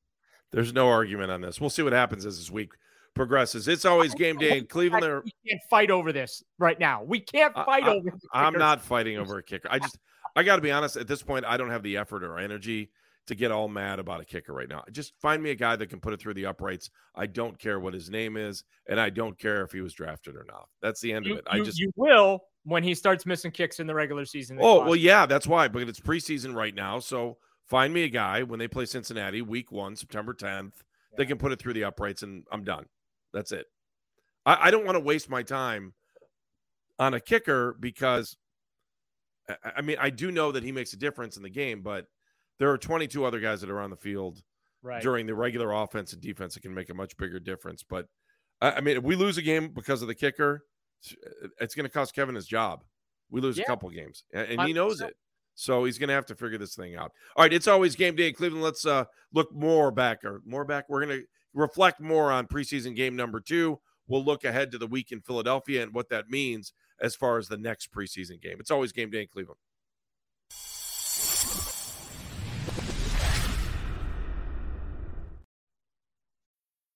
There's 0.52 0.72
no 0.72 0.88
argument 0.90 1.32
on 1.32 1.40
this. 1.40 1.60
We'll 1.60 1.70
see 1.70 1.82
what 1.82 1.92
happens 1.92 2.24
as 2.24 2.38
this 2.38 2.52
week 2.52 2.70
progresses. 3.14 3.66
It's 3.66 3.84
always 3.84 4.14
game 4.14 4.38
day 4.38 4.58
in 4.58 4.66
Cleveland. 4.66 5.24
We 5.24 5.32
can't 5.50 5.62
fight 5.68 5.90
over 5.90 6.12
this 6.12 6.44
right 6.56 6.78
now. 6.78 7.02
We 7.02 7.18
can't 7.18 7.52
fight 7.52 7.82
I, 7.82 7.96
over. 7.96 8.16
I'm 8.32 8.52
not 8.52 8.80
fighting 8.80 9.18
over 9.18 9.38
a 9.38 9.42
kicker. 9.42 9.66
I 9.72 9.80
just, 9.80 9.98
I 10.36 10.44
got 10.44 10.54
to 10.54 10.62
be 10.62 10.70
honest. 10.70 10.96
At 10.96 11.08
this 11.08 11.24
point, 11.24 11.44
I 11.44 11.56
don't 11.56 11.70
have 11.70 11.82
the 11.82 11.96
effort 11.96 12.22
or 12.22 12.38
energy 12.38 12.90
to 13.26 13.34
get 13.34 13.50
all 13.50 13.68
mad 13.68 13.98
about 13.98 14.20
a 14.20 14.24
kicker 14.24 14.52
right 14.52 14.68
now. 14.68 14.84
Just 14.92 15.14
find 15.20 15.42
me 15.42 15.50
a 15.50 15.54
guy 15.54 15.76
that 15.76 15.88
can 15.88 16.00
put 16.00 16.12
it 16.12 16.20
through 16.20 16.34
the 16.34 16.46
uprights. 16.46 16.90
I 17.14 17.26
don't 17.26 17.58
care 17.58 17.80
what 17.80 17.94
his 17.94 18.10
name 18.10 18.36
is, 18.36 18.64
and 18.86 19.00
I 19.00 19.10
don't 19.10 19.38
care 19.38 19.62
if 19.62 19.72
he 19.72 19.80
was 19.80 19.94
drafted 19.94 20.36
or 20.36 20.44
not. 20.46 20.68
That's 20.82 21.00
the 21.00 21.12
end 21.12 21.26
you, 21.26 21.32
of 21.34 21.38
it. 21.38 21.44
I 21.48 21.56
you, 21.56 21.64
just 21.64 21.78
you 21.78 21.90
will 21.96 22.44
when 22.64 22.82
he 22.82 22.94
starts 22.94 23.24
missing 23.24 23.50
kicks 23.50 23.80
in 23.80 23.86
the 23.86 23.94
regular 23.94 24.24
season. 24.24 24.58
Oh 24.60 24.84
well, 24.84 24.96
yeah, 24.96 25.26
that's 25.26 25.46
why. 25.46 25.68
But 25.68 25.82
it's 25.82 26.00
preseason 26.00 26.54
right 26.54 26.74
now, 26.74 26.98
so 26.98 27.38
find 27.66 27.94
me 27.94 28.04
a 28.04 28.08
guy 28.08 28.42
when 28.42 28.58
they 28.58 28.68
play 28.68 28.84
Cincinnati, 28.84 29.42
Week 29.42 29.72
One, 29.72 29.96
September 29.96 30.34
10th. 30.34 30.72
Yeah. 31.12 31.16
They 31.16 31.26
can 31.26 31.38
put 31.38 31.52
it 31.52 31.58
through 31.58 31.74
the 31.74 31.84
uprights, 31.84 32.22
and 32.22 32.44
I'm 32.52 32.64
done. 32.64 32.86
That's 33.32 33.52
it. 33.52 33.66
I, 34.44 34.68
I 34.68 34.70
don't 34.70 34.84
want 34.84 34.96
to 34.96 35.00
waste 35.00 35.30
my 35.30 35.42
time 35.42 35.94
on 36.98 37.14
a 37.14 37.20
kicker 37.20 37.76
because, 37.80 38.36
I 39.64 39.80
mean, 39.80 39.96
I 39.98 40.10
do 40.10 40.30
know 40.30 40.52
that 40.52 40.62
he 40.62 40.72
makes 40.72 40.92
a 40.92 40.96
difference 40.96 41.36
in 41.36 41.42
the 41.42 41.50
game, 41.50 41.80
but 41.82 42.06
there 42.58 42.70
are 42.70 42.78
22 42.78 43.25
other 43.25 43.40
guys 43.40 43.61
that 43.61 43.70
are 43.70 43.80
on 43.80 43.90
the 43.90 43.96
field 43.96 44.42
right. 44.82 45.02
during 45.02 45.26
the 45.26 45.34
regular 45.34 45.73
offense 45.73 46.12
and 46.12 46.23
defense 46.23 46.54
that 46.54 46.61
can 46.61 46.75
make 46.75 46.90
a 46.90 46.94
much 46.94 47.16
bigger 47.16 47.40
difference. 47.40 47.82
But 47.82 48.06
I 48.61 48.80
mean, 48.80 48.96
if 48.96 49.02
we 49.02 49.16
lose 49.16 49.37
a 49.38 49.42
game 49.42 49.68
because 49.68 50.02
of 50.02 50.08
the 50.08 50.14
kicker, 50.14 50.64
it's 51.61 51.75
going 51.75 51.84
to 51.84 51.90
cost 51.90 52.14
Kevin 52.14 52.34
his 52.34 52.46
job. 52.46 52.84
We 53.30 53.40
lose 53.40 53.58
yeah. 53.58 53.64
a 53.64 53.66
couple 53.66 53.90
games, 53.90 54.25
and 54.32 54.61
he 54.62 54.73
knows 54.73 55.00
it. 55.00 55.16
So 55.56 55.84
he's 55.84 55.99
going 55.99 56.08
to 56.08 56.14
have 56.14 56.26
to 56.26 56.34
figure 56.34 56.58
this 56.58 56.75
thing 56.75 56.96
out. 56.96 57.12
All 57.37 57.44
right, 57.44 57.52
it's 57.52 57.68
always 57.68 57.94
game 57.94 58.16
day 58.16 58.28
in 58.28 58.34
Cleveland. 58.34 58.62
Let's 58.62 58.84
uh, 58.84 59.04
look 59.32 59.52
more 59.54 59.90
back 59.90 60.25
or 60.25 60.42
more 60.44 60.64
back. 60.64 60.87
We're 60.88 61.04
going 61.04 61.20
to 61.20 61.26
reflect 61.52 62.00
more 62.00 62.32
on 62.32 62.46
preseason 62.46 62.96
game 62.96 63.14
number 63.14 63.40
two. 63.40 63.80
We'll 64.06 64.25
look 64.25 64.44
ahead 64.44 64.73
to 64.73 64.78
the 64.78 64.87
week 64.87 65.12
in 65.12 65.20
Philadelphia 65.20 65.82
and 65.82 65.94
what 65.94 66.08
that 66.11 66.28
means 66.28 66.73
as 67.00 67.14
far 67.14 67.38
as 67.38 67.49
the 67.49 67.56
next 67.56 67.92
preseason 67.92 68.40
game. 68.42 68.56
It's 68.58 68.70
always 68.70 68.92
game 68.92 69.11
day 69.11 69.23
in 69.23 69.28
Cleveland. 69.28 69.61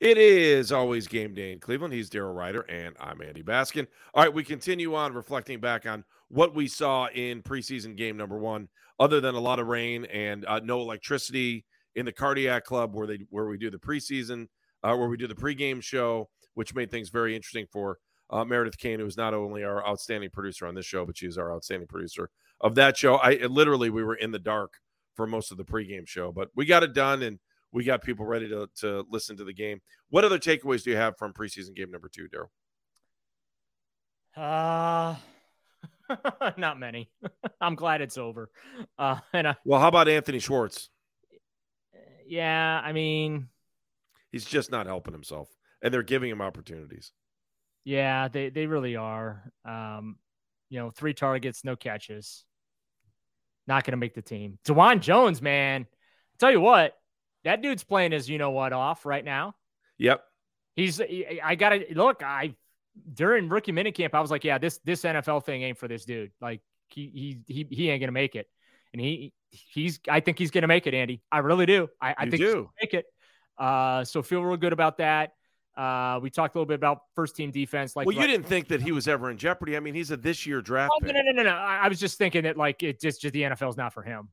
It 0.00 0.18
is 0.18 0.72
always 0.72 1.06
game 1.06 1.34
day 1.34 1.52
in 1.52 1.60
Cleveland. 1.60 1.94
He's 1.94 2.10
Daryl 2.10 2.34
Ruiter, 2.34 2.62
and 2.68 2.96
I'm 2.98 3.22
Andy 3.22 3.42
Baskin. 3.42 3.86
All 4.12 4.24
right, 4.24 4.32
we 4.32 4.42
continue 4.42 4.94
on 4.94 5.14
reflecting 5.14 5.60
back 5.60 5.86
on 5.86 6.04
what 6.28 6.54
we 6.54 6.66
saw 6.66 7.06
in 7.14 7.42
preseason 7.42 7.96
game 7.96 8.16
number 8.16 8.36
one, 8.36 8.68
other 8.98 9.20
than 9.20 9.36
a 9.36 9.40
lot 9.40 9.60
of 9.60 9.68
rain 9.68 10.04
and 10.06 10.44
uh, 10.46 10.60
no 10.64 10.80
electricity 10.80 11.64
in 11.94 12.04
the 12.04 12.12
cardiac 12.12 12.64
club 12.64 12.94
where 12.94 13.06
they 13.06 13.20
where 13.30 13.46
we 13.46 13.56
do 13.56 13.70
the 13.70 13.78
preseason, 13.78 14.48
uh, 14.82 14.96
where 14.96 15.08
we 15.08 15.16
do 15.16 15.28
the 15.28 15.34
pregame 15.34 15.80
show, 15.80 16.28
which 16.54 16.74
made 16.74 16.90
things 16.90 17.08
very 17.08 17.36
interesting 17.36 17.66
for 17.70 17.98
uh, 18.30 18.44
Meredith 18.44 18.78
Kane, 18.78 18.98
who 18.98 19.06
is 19.06 19.16
not 19.16 19.32
only 19.32 19.62
our 19.62 19.86
outstanding 19.86 20.30
producer 20.30 20.66
on 20.66 20.74
this 20.74 20.86
show, 20.86 21.06
but 21.06 21.16
she's 21.16 21.38
our 21.38 21.54
outstanding 21.54 21.86
producer 21.86 22.30
of 22.60 22.74
that 22.74 22.96
show. 22.96 23.14
I 23.16 23.36
literally 23.46 23.90
we 23.90 24.02
were 24.02 24.16
in 24.16 24.32
the 24.32 24.40
dark 24.40 24.74
for 25.14 25.24
most 25.24 25.52
of 25.52 25.56
the 25.56 25.64
pregame 25.64 26.08
show, 26.08 26.32
but 26.32 26.48
we 26.56 26.66
got 26.66 26.82
it 26.82 26.94
done 26.94 27.22
and 27.22 27.38
we 27.74 27.82
got 27.82 28.02
people 28.02 28.24
ready 28.24 28.48
to, 28.48 28.68
to 28.76 29.04
listen 29.10 29.36
to 29.36 29.44
the 29.44 29.52
game. 29.52 29.80
What 30.08 30.24
other 30.24 30.38
takeaways 30.38 30.84
do 30.84 30.90
you 30.90 30.96
have 30.96 31.18
from 31.18 31.32
preseason 31.32 31.74
game 31.74 31.90
number 31.90 32.08
two, 32.08 32.28
Daryl? 32.28 32.46
Uh, 34.36 35.16
not 36.56 36.78
many. 36.78 37.10
I'm 37.60 37.74
glad 37.74 38.00
it's 38.00 38.16
over. 38.16 38.48
Uh, 38.96 39.16
and 39.32 39.48
I, 39.48 39.56
well, 39.64 39.80
how 39.80 39.88
about 39.88 40.08
Anthony 40.08 40.38
Schwartz? 40.38 40.88
Yeah, 42.26 42.80
I 42.82 42.92
mean, 42.92 43.48
he's 44.30 44.44
just 44.44 44.70
not 44.70 44.86
helping 44.86 45.12
himself, 45.12 45.48
and 45.82 45.92
they're 45.92 46.02
giving 46.02 46.30
him 46.30 46.40
opportunities. 46.40 47.12
Yeah, 47.84 48.28
they 48.28 48.48
they 48.48 48.66
really 48.66 48.96
are. 48.96 49.52
Um, 49.66 50.16
you 50.70 50.78
know, 50.78 50.90
three 50.90 51.12
targets, 51.12 51.64
no 51.64 51.76
catches. 51.76 52.44
Not 53.66 53.84
going 53.84 53.92
to 53.92 53.98
make 53.98 54.14
the 54.14 54.22
team. 54.22 54.58
Dawand 54.64 55.00
Jones, 55.00 55.42
man, 55.42 55.82
I'll 55.82 56.38
tell 56.38 56.50
you 56.50 56.62
what, 56.62 56.94
that 57.44 57.62
dude's 57.62 57.84
playing 57.84 58.12
his 58.12 58.28
you 58.28 58.38
know 58.38 58.50
what 58.50 58.72
off 58.72 59.06
right 59.06 59.24
now. 59.24 59.54
Yep. 59.98 60.24
He's 60.76 61.00
I 61.00 61.54
gotta 61.54 61.84
look, 61.92 62.22
I 62.22 62.54
during 63.12 63.48
rookie 63.48 63.72
minicamp, 63.72 64.10
I 64.12 64.20
was 64.20 64.30
like, 64.30 64.44
yeah, 64.44 64.58
this 64.58 64.78
this 64.84 65.02
NFL 65.02 65.44
thing 65.44 65.62
ain't 65.62 65.78
for 65.78 65.88
this 65.88 66.04
dude. 66.04 66.32
Like 66.40 66.60
he 66.88 67.42
he 67.46 67.54
he, 67.54 67.66
he 67.70 67.90
ain't 67.90 68.00
gonna 68.00 68.12
make 68.12 68.34
it. 68.34 68.48
And 68.92 69.00
he 69.00 69.32
he's 69.50 70.00
I 70.08 70.20
think 70.20 70.38
he's 70.38 70.50
gonna 70.50 70.66
make 70.66 70.86
it, 70.86 70.94
Andy. 70.94 71.22
I 71.30 71.38
really 71.38 71.66
do. 71.66 71.88
I, 72.00 72.14
I 72.18 72.30
think 72.30 72.42
do. 72.42 72.70
make 72.80 72.94
it. 72.94 73.06
Uh 73.56 74.04
so 74.04 74.22
feel 74.22 74.42
real 74.42 74.56
good 74.56 74.72
about 74.72 74.98
that. 74.98 75.32
Uh, 75.76 76.20
we 76.22 76.30
talked 76.30 76.54
a 76.54 76.58
little 76.58 76.68
bit 76.68 76.76
about 76.76 77.00
first 77.16 77.34
team 77.34 77.50
defense. 77.50 77.96
Like, 77.96 78.06
well, 78.06 78.16
you 78.16 78.26
didn't 78.28 78.46
think 78.46 78.68
that 78.68 78.80
he 78.80 78.92
was 78.92 79.08
ever 79.08 79.28
in 79.30 79.36
jeopardy. 79.36 79.76
I 79.76 79.80
mean, 79.80 79.92
he's 79.92 80.12
a 80.12 80.16
this 80.16 80.46
year 80.46 80.62
draft. 80.62 80.92
Oh, 80.94 81.04
no, 81.04 81.12
no, 81.12 81.20
no, 81.20 81.32
no, 81.32 81.42
no. 81.42 81.50
I, 81.50 81.80
I 81.82 81.88
was 81.88 81.98
just 81.98 82.16
thinking 82.16 82.44
that 82.44 82.56
like 82.56 82.84
it 82.84 83.00
just, 83.00 83.20
just 83.20 83.32
the 83.32 83.42
NFL's 83.42 83.76
not 83.76 83.92
for 83.92 84.04
him. 84.04 84.28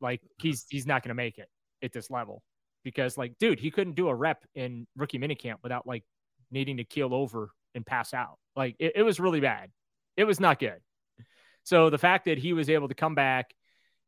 Like 0.00 0.22
he's 0.38 0.64
he's 0.70 0.86
not 0.86 1.02
going 1.02 1.10
to 1.10 1.14
make 1.14 1.36
it 1.36 1.48
at 1.82 1.92
this 1.92 2.10
level 2.10 2.42
because 2.86 3.18
like, 3.18 3.36
dude, 3.40 3.58
he 3.58 3.72
couldn't 3.72 3.96
do 3.96 4.08
a 4.08 4.14
rep 4.14 4.44
in 4.54 4.86
rookie 4.96 5.18
minicamp 5.18 5.56
without 5.60 5.88
like 5.88 6.04
needing 6.52 6.76
to 6.76 6.84
keel 6.84 7.12
over 7.12 7.50
and 7.74 7.84
pass 7.84 8.14
out. 8.14 8.38
Like 8.54 8.76
it, 8.78 8.92
it 8.94 9.02
was 9.02 9.18
really 9.18 9.40
bad. 9.40 9.72
It 10.16 10.22
was 10.22 10.38
not 10.38 10.60
good. 10.60 10.78
So 11.64 11.90
the 11.90 11.98
fact 11.98 12.26
that 12.26 12.38
he 12.38 12.52
was 12.52 12.70
able 12.70 12.86
to 12.86 12.94
come 12.94 13.16
back 13.16 13.52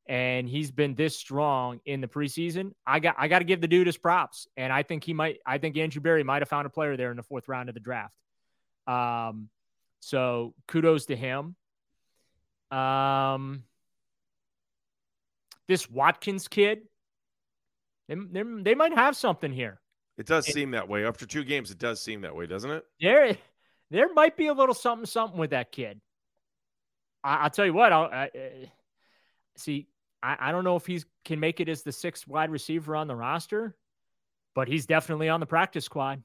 and 0.06 0.48
he's 0.48 0.70
been 0.70 0.94
this 0.94 1.16
strong 1.16 1.80
in 1.84 2.00
the 2.00 2.06
preseason, 2.06 2.70
I 2.86 3.00
got 3.00 3.16
I 3.18 3.26
got 3.26 3.40
to 3.40 3.44
give 3.44 3.60
the 3.60 3.66
dude 3.66 3.88
his 3.88 3.98
props. 3.98 4.46
And 4.56 4.72
I 4.72 4.84
think 4.84 5.02
he 5.02 5.12
might. 5.12 5.38
I 5.44 5.58
think 5.58 5.76
Andrew 5.76 6.00
Berry 6.00 6.22
might 6.22 6.40
have 6.40 6.48
found 6.48 6.68
a 6.68 6.70
player 6.70 6.96
there 6.96 7.10
in 7.10 7.16
the 7.16 7.24
fourth 7.24 7.48
round 7.48 7.68
of 7.68 7.74
the 7.74 7.80
draft. 7.80 8.14
Um, 8.86 9.48
so 9.98 10.54
kudos 10.68 11.06
to 11.06 11.16
him. 11.16 11.56
Um, 12.70 13.64
this 15.66 15.90
Watkins 15.90 16.46
kid, 16.46 16.82
they, 18.08 18.42
they 18.62 18.74
might 18.74 18.94
have 18.94 19.16
something 19.16 19.52
here. 19.52 19.80
It 20.16 20.26
does 20.26 20.48
it, 20.48 20.52
seem 20.52 20.72
that 20.72 20.88
way. 20.88 21.04
After 21.04 21.26
two 21.26 21.44
games, 21.44 21.70
it 21.70 21.78
does 21.78 22.00
seem 22.00 22.22
that 22.22 22.34
way, 22.34 22.46
doesn't 22.46 22.70
it? 22.70 22.84
There, 23.00 23.36
there 23.90 24.12
might 24.12 24.36
be 24.36 24.48
a 24.48 24.54
little 24.54 24.74
something, 24.74 25.06
something 25.06 25.38
with 25.38 25.50
that 25.50 25.70
kid. 25.70 26.00
I, 27.22 27.44
will 27.44 27.50
tell 27.50 27.66
you 27.66 27.72
what. 27.72 27.92
I'll, 27.92 28.04
I, 28.04 28.30
see, 29.56 29.88
I, 30.22 30.36
I 30.40 30.52
don't 30.52 30.64
know 30.64 30.76
if 30.76 30.86
he 30.86 31.02
can 31.24 31.40
make 31.40 31.60
it 31.60 31.68
as 31.68 31.82
the 31.82 31.92
sixth 31.92 32.26
wide 32.26 32.50
receiver 32.50 32.96
on 32.96 33.06
the 33.06 33.16
roster, 33.16 33.76
but 34.54 34.68
he's 34.68 34.86
definitely 34.86 35.28
on 35.28 35.40
the 35.40 35.46
practice 35.46 35.84
squad. 35.84 36.22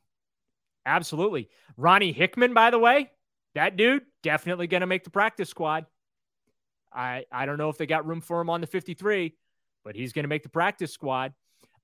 Absolutely. 0.85 1.49
Ronnie 1.77 2.11
Hickman, 2.11 2.53
by 2.53 2.69
the 2.69 2.79
way, 2.79 3.11
that 3.55 3.77
dude 3.77 4.03
definitely 4.21 4.67
going 4.67 4.81
to 4.81 4.87
make 4.87 5.03
the 5.03 5.09
practice 5.09 5.49
squad. 5.49 5.85
I 6.91 7.25
I 7.31 7.45
don't 7.45 7.57
know 7.57 7.69
if 7.69 7.77
they 7.77 7.85
got 7.85 8.05
room 8.05 8.21
for 8.21 8.41
him 8.41 8.49
on 8.49 8.61
the 8.61 8.67
53, 8.67 9.35
but 9.83 9.95
he's 9.95 10.13
going 10.13 10.23
to 10.23 10.29
make 10.29 10.43
the 10.43 10.49
practice 10.49 10.91
squad. 10.91 11.33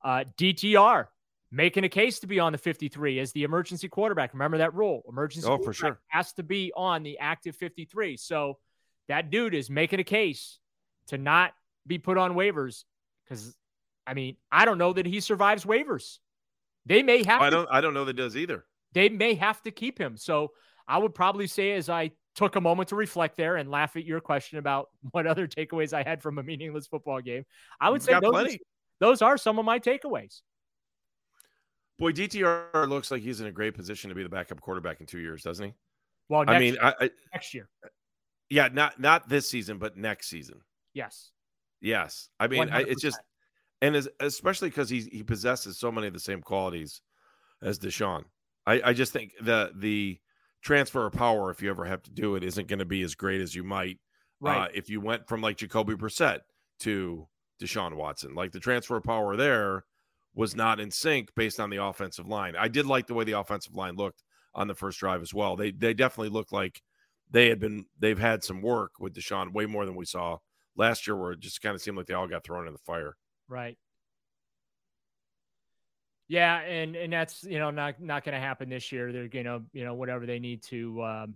Uh, 0.03 0.23
DTR 0.37 1.07
making 1.51 1.83
a 1.83 1.89
case 1.89 2.19
to 2.19 2.27
be 2.27 2.39
on 2.39 2.51
the 2.51 2.57
53 2.57 3.19
as 3.19 3.31
the 3.31 3.43
emergency 3.43 3.87
quarterback. 3.89 4.33
Remember 4.33 4.59
that 4.59 4.73
rule? 4.73 5.03
Emergency 5.09 5.47
oh, 5.47 5.57
for 5.57 5.73
sure. 5.73 5.99
has 6.07 6.33
to 6.33 6.43
be 6.43 6.71
on 6.75 7.03
the 7.03 7.17
active 7.19 7.55
53. 7.55 8.17
So 8.17 8.57
that 9.07 9.29
dude 9.29 9.55
is 9.55 9.69
making 9.69 9.99
a 9.99 10.03
case 10.03 10.59
to 11.07 11.17
not 11.17 11.53
be 11.87 11.97
put 11.97 12.17
on 12.17 12.33
waivers 12.33 12.83
because 13.23 13.55
I 14.05 14.13
mean, 14.13 14.37
I 14.51 14.65
don't 14.65 14.77
know 14.77 14.93
that 14.93 15.05
he 15.05 15.19
survives 15.19 15.65
waivers. 15.65 16.17
They 16.85 17.03
may 17.03 17.23
have 17.23 17.41
I 17.41 17.49
don't 17.49 17.67
I 17.71 17.81
don't 17.81 17.93
know 17.93 18.05
that 18.05 18.15
does 18.15 18.37
either. 18.37 18.65
They 18.93 19.09
may 19.09 19.35
have 19.35 19.61
to 19.63 19.71
keep 19.71 19.99
him. 19.99 20.17
So 20.17 20.51
I 20.87 20.97
would 20.97 21.13
probably 21.13 21.47
say 21.47 21.73
as 21.73 21.89
I 21.89 22.11
took 22.35 22.55
a 22.55 22.61
moment 22.61 22.89
to 22.89 22.95
reflect 22.95 23.37
there 23.37 23.57
and 23.57 23.69
laugh 23.69 23.95
at 23.95 24.05
your 24.05 24.19
question 24.19 24.59
about 24.59 24.89
what 25.11 25.27
other 25.27 25.47
takeaways 25.47 25.93
I 25.93 26.03
had 26.03 26.21
from 26.21 26.37
a 26.37 26.43
meaningless 26.43 26.87
football 26.87 27.21
game. 27.21 27.43
I 27.81 27.89
would 27.89 28.01
You've 28.01 28.03
say 28.03 28.11
got 28.13 28.23
those, 28.23 28.31
plenty. 28.31 28.59
Those 28.99 29.21
are 29.21 29.37
some 29.37 29.59
of 29.59 29.65
my 29.65 29.79
takeaways. 29.79 30.41
Boy, 31.97 32.13
DTR 32.13 32.87
looks 32.87 33.11
like 33.11 33.21
he's 33.21 33.41
in 33.41 33.47
a 33.47 33.51
great 33.51 33.75
position 33.75 34.09
to 34.09 34.15
be 34.15 34.23
the 34.23 34.29
backup 34.29 34.61
quarterback 34.61 35.01
in 35.01 35.05
two 35.05 35.19
years, 35.19 35.43
doesn't 35.43 35.65
he? 35.65 35.73
Well, 36.29 36.45
next 36.45 36.55
I 36.55 36.59
mean, 36.59 36.73
year, 36.75 36.83
I, 36.83 36.93
I, 37.05 37.09
next 37.33 37.53
year. 37.53 37.69
yeah, 38.49 38.69
not 38.71 38.99
not 38.99 39.27
this 39.27 39.49
season, 39.49 39.77
but 39.79 39.97
next 39.97 40.27
season. 40.29 40.61
Yes. 40.93 41.31
Yes, 41.81 42.29
I 42.39 42.47
mean, 42.47 42.69
I, 42.69 42.81
it's 42.81 43.01
just, 43.01 43.17
and 43.81 43.95
as, 43.95 44.09
especially 44.19 44.67
because 44.69 44.89
he 44.89 45.01
he 45.11 45.23
possesses 45.23 45.77
so 45.77 45.91
many 45.91 46.07
of 46.07 46.13
the 46.13 46.19
same 46.19 46.41
qualities 46.41 47.01
as 47.61 47.79
Deshaun. 47.79 48.25
I, 48.67 48.81
I 48.85 48.93
just 48.93 49.13
think 49.13 49.31
the 49.41 49.71
the 49.75 50.19
transfer 50.61 51.05
of 51.05 51.13
power, 51.13 51.51
if 51.51 51.61
you 51.61 51.69
ever 51.69 51.85
have 51.85 52.03
to 52.03 52.11
do 52.11 52.35
it, 52.35 52.43
isn't 52.43 52.67
going 52.67 52.79
to 52.79 52.85
be 52.85 53.01
as 53.01 53.15
great 53.15 53.39
as 53.39 53.55
you 53.55 53.63
might 53.63 53.97
uh, 54.43 54.47
Right. 54.49 54.71
if 54.73 54.89
you 54.89 54.99
went 54.99 55.27
from 55.27 55.41
like 55.41 55.55
Jacoby 55.57 55.95
Brissett 55.95 56.39
to 56.81 57.27
Deshaun 57.61 57.95
Watson. 57.95 58.35
Like 58.35 58.51
the 58.51 58.59
transfer 58.59 58.99
power 59.01 59.35
there 59.35 59.85
was 60.33 60.55
not 60.55 60.79
in 60.79 60.91
sync 60.91 61.29
based 61.35 61.59
on 61.59 61.69
the 61.69 61.83
offensive 61.83 62.27
line. 62.27 62.55
I 62.57 62.67
did 62.67 62.85
like 62.85 63.07
the 63.07 63.13
way 63.13 63.23
the 63.23 63.39
offensive 63.39 63.75
line 63.75 63.95
looked 63.95 64.23
on 64.53 64.67
the 64.67 64.75
first 64.75 64.99
drive 64.99 65.21
as 65.21 65.33
well. 65.33 65.55
They 65.55 65.71
they 65.71 65.93
definitely 65.93 66.29
looked 66.29 66.51
like 66.51 66.81
they 67.29 67.49
had 67.49 67.59
been 67.59 67.85
they've 67.99 68.19
had 68.19 68.43
some 68.43 68.61
work 68.61 68.93
with 68.99 69.13
Deshaun 69.13 69.53
way 69.53 69.65
more 69.65 69.85
than 69.85 69.95
we 69.95 70.05
saw 70.05 70.37
last 70.75 71.07
year, 71.07 71.15
where 71.15 71.31
it 71.31 71.39
just 71.39 71.61
kind 71.61 71.75
of 71.75 71.81
seemed 71.81 71.97
like 71.97 72.07
they 72.07 72.13
all 72.13 72.27
got 72.27 72.43
thrown 72.43 72.67
in 72.67 72.73
the 72.73 72.79
fire. 72.79 73.15
Right. 73.47 73.77
Yeah, 76.27 76.59
and 76.59 76.95
and 76.95 77.11
that's 77.11 77.43
you 77.43 77.59
know 77.59 77.71
not 77.71 77.99
not 77.99 78.23
going 78.23 78.35
to 78.35 78.39
happen 78.39 78.69
this 78.69 78.91
year. 78.91 79.11
They're 79.11 79.29
you 79.31 79.43
know 79.43 79.63
you 79.73 79.83
know 79.83 79.95
whatever 79.95 80.25
they 80.25 80.39
need 80.39 80.63
to 80.63 81.03
um, 81.03 81.33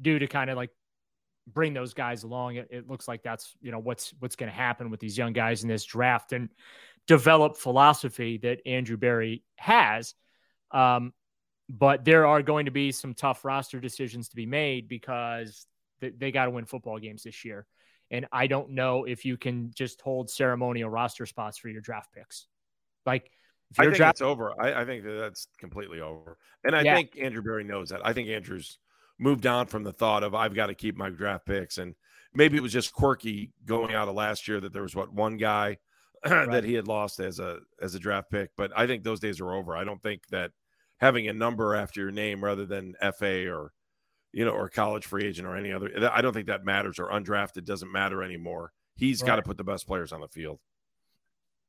do 0.00 0.18
to 0.18 0.26
kind 0.26 0.50
of 0.50 0.56
like 0.56 0.70
bring 1.46 1.74
those 1.74 1.94
guys 1.94 2.22
along. 2.22 2.56
It, 2.56 2.68
it 2.70 2.88
looks 2.88 3.08
like 3.08 3.22
that's 3.22 3.54
you 3.60 3.70
know 3.70 3.78
what's 3.78 4.14
what's 4.18 4.36
going 4.36 4.50
to 4.50 4.56
happen 4.56 4.90
with 4.90 5.00
these 5.00 5.16
young 5.18 5.32
guys 5.32 5.62
in 5.62 5.68
this 5.68 5.84
draft 5.84 6.32
and 6.32 6.48
develop 7.06 7.56
philosophy 7.56 8.38
that 8.38 8.60
Andrew 8.66 8.96
Berry 8.96 9.42
has. 9.56 10.14
Um, 10.70 11.12
but 11.68 12.04
there 12.04 12.26
are 12.26 12.42
going 12.42 12.66
to 12.66 12.70
be 12.70 12.92
some 12.92 13.14
tough 13.14 13.44
roster 13.44 13.80
decisions 13.80 14.28
to 14.28 14.36
be 14.36 14.46
made 14.46 14.88
because 14.88 15.66
they, 16.00 16.10
they 16.10 16.30
got 16.30 16.44
to 16.46 16.50
win 16.50 16.64
football 16.64 16.98
games 16.98 17.22
this 17.22 17.44
year. 17.44 17.66
And 18.10 18.26
I 18.30 18.46
don't 18.46 18.70
know 18.70 19.04
if 19.04 19.24
you 19.24 19.36
can 19.38 19.70
just 19.74 20.00
hold 20.02 20.28
ceremonial 20.28 20.90
roster 20.90 21.24
spots 21.24 21.56
for 21.58 21.68
your 21.68 21.80
draft 21.80 22.12
picks. 22.12 22.46
Like, 23.06 23.30
if 23.70 23.80
I 23.80 23.84
think 23.84 23.96
draft, 23.96 24.16
it's 24.16 24.22
over. 24.22 24.52
I, 24.60 24.82
I 24.82 24.84
think 24.84 25.02
that 25.04 25.12
that's 25.18 25.46
completely 25.58 26.00
over, 26.00 26.36
and 26.62 26.76
I 26.76 26.84
Yeah. 26.84 26.96
think 26.96 27.16
Andrew 27.18 27.42
Berry 27.42 27.64
knows 27.64 27.88
that. 27.88 28.04
I 28.04 28.12
think 28.12 28.28
Andrew's 28.28 28.78
moved 29.22 29.46
on 29.46 29.66
from 29.66 29.84
the 29.84 29.92
thought 29.92 30.22
of 30.24 30.34
I've 30.34 30.54
got 30.54 30.66
to 30.66 30.74
keep 30.74 30.96
my 30.96 31.08
draft 31.08 31.46
picks, 31.46 31.78
and 31.78 31.94
maybe 32.34 32.56
it 32.56 32.62
was 32.62 32.72
just 32.72 32.92
quirky 32.92 33.52
going 33.64 33.94
out 33.94 34.08
of 34.08 34.14
last 34.14 34.48
year 34.48 34.60
that 34.60 34.72
there 34.72 34.82
was 34.82 34.94
what 34.96 35.12
one 35.12 35.36
guy 35.36 35.78
Right. 36.26 36.50
that 36.50 36.64
he 36.64 36.74
had 36.74 36.86
lost 36.86 37.18
as 37.20 37.38
a 37.40 37.58
as 37.80 37.94
a 37.94 37.98
draft 37.98 38.30
pick, 38.30 38.50
but 38.56 38.70
I 38.76 38.86
think 38.86 39.02
those 39.02 39.20
days 39.20 39.40
are 39.40 39.52
over. 39.52 39.76
I 39.76 39.84
don't 39.84 40.00
think 40.02 40.22
that 40.30 40.52
having 40.98 41.26
a 41.28 41.32
number 41.32 41.74
after 41.74 42.00
your 42.00 42.12
name 42.12 42.44
rather 42.44 42.64
than 42.64 42.94
FA 43.18 43.48
or 43.50 43.72
you 44.32 44.44
know 44.44 44.52
or 44.52 44.68
college 44.68 45.04
free 45.04 45.24
agent 45.24 45.48
or 45.48 45.56
any 45.56 45.72
other, 45.72 45.90
I 46.12 46.22
don't 46.22 46.32
think 46.32 46.46
that 46.46 46.64
matters 46.64 46.98
or 47.00 47.08
undrafted 47.08 47.64
doesn't 47.64 47.90
matter 47.90 48.22
anymore. 48.22 48.72
He's 48.94 49.20
got 49.22 49.36
to 49.36 49.42
put 49.42 49.56
the 49.56 49.64
best 49.64 49.86
players 49.86 50.12
on 50.12 50.20
the 50.20 50.28
field. 50.28 50.60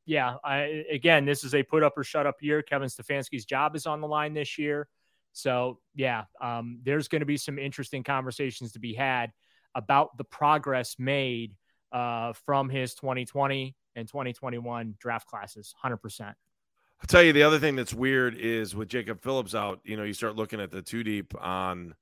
yeah, 0.06 0.36
I, 0.44 0.84
again, 0.92 1.26
this 1.26 1.44
is 1.44 1.56
a 1.56 1.64
put 1.64 1.82
up 1.82 1.98
or 1.98 2.04
shut 2.04 2.28
up 2.28 2.36
year. 2.42 2.62
Kevin 2.62 2.90
Stefanski's 2.90 3.46
job 3.46 3.76
is 3.76 3.86
on 3.86 4.02
the 4.02 4.08
line 4.08 4.34
this 4.34 4.58
year. 4.58 4.88
So, 5.34 5.80
yeah, 5.96 6.24
um, 6.42 6.80
there's 6.84 7.08
going 7.08 7.22
to 7.22 7.26
be 7.26 7.38
some 7.38 7.60
interesting 7.60 8.04
conversations 8.04 8.72
to 8.74 8.80
be 8.80 8.94
had 8.94 9.32
about 9.76 10.18
the 10.18 10.24
progress 10.24 10.96
made 10.98 11.56
uh, 11.92 12.34
from 12.46 12.70
his 12.70 12.94
2020 12.96 13.76
and 13.96 14.08
2021 14.08 14.96
draft 15.00 15.28
classes. 15.28 15.74
100%. 15.84 16.22
I'll 16.22 17.08
tell 17.08 17.24
you 17.24 17.34
the 17.34 17.44
other 17.44 17.60
thing 17.60 17.76
that's 17.76 17.94
weird 17.94 18.36
is 18.36 18.76
with 18.76 18.88
Jacob 18.88 19.22
Phillips 19.22 19.54
out, 19.54 19.82
you 19.84 19.98
know, 19.98 20.04
you 20.04 20.14
start 20.14 20.36
looking 20.36 20.62
at 20.62 20.72
the 20.72 20.82
two 20.82 21.04
deep 21.04 21.34
on 21.42 21.96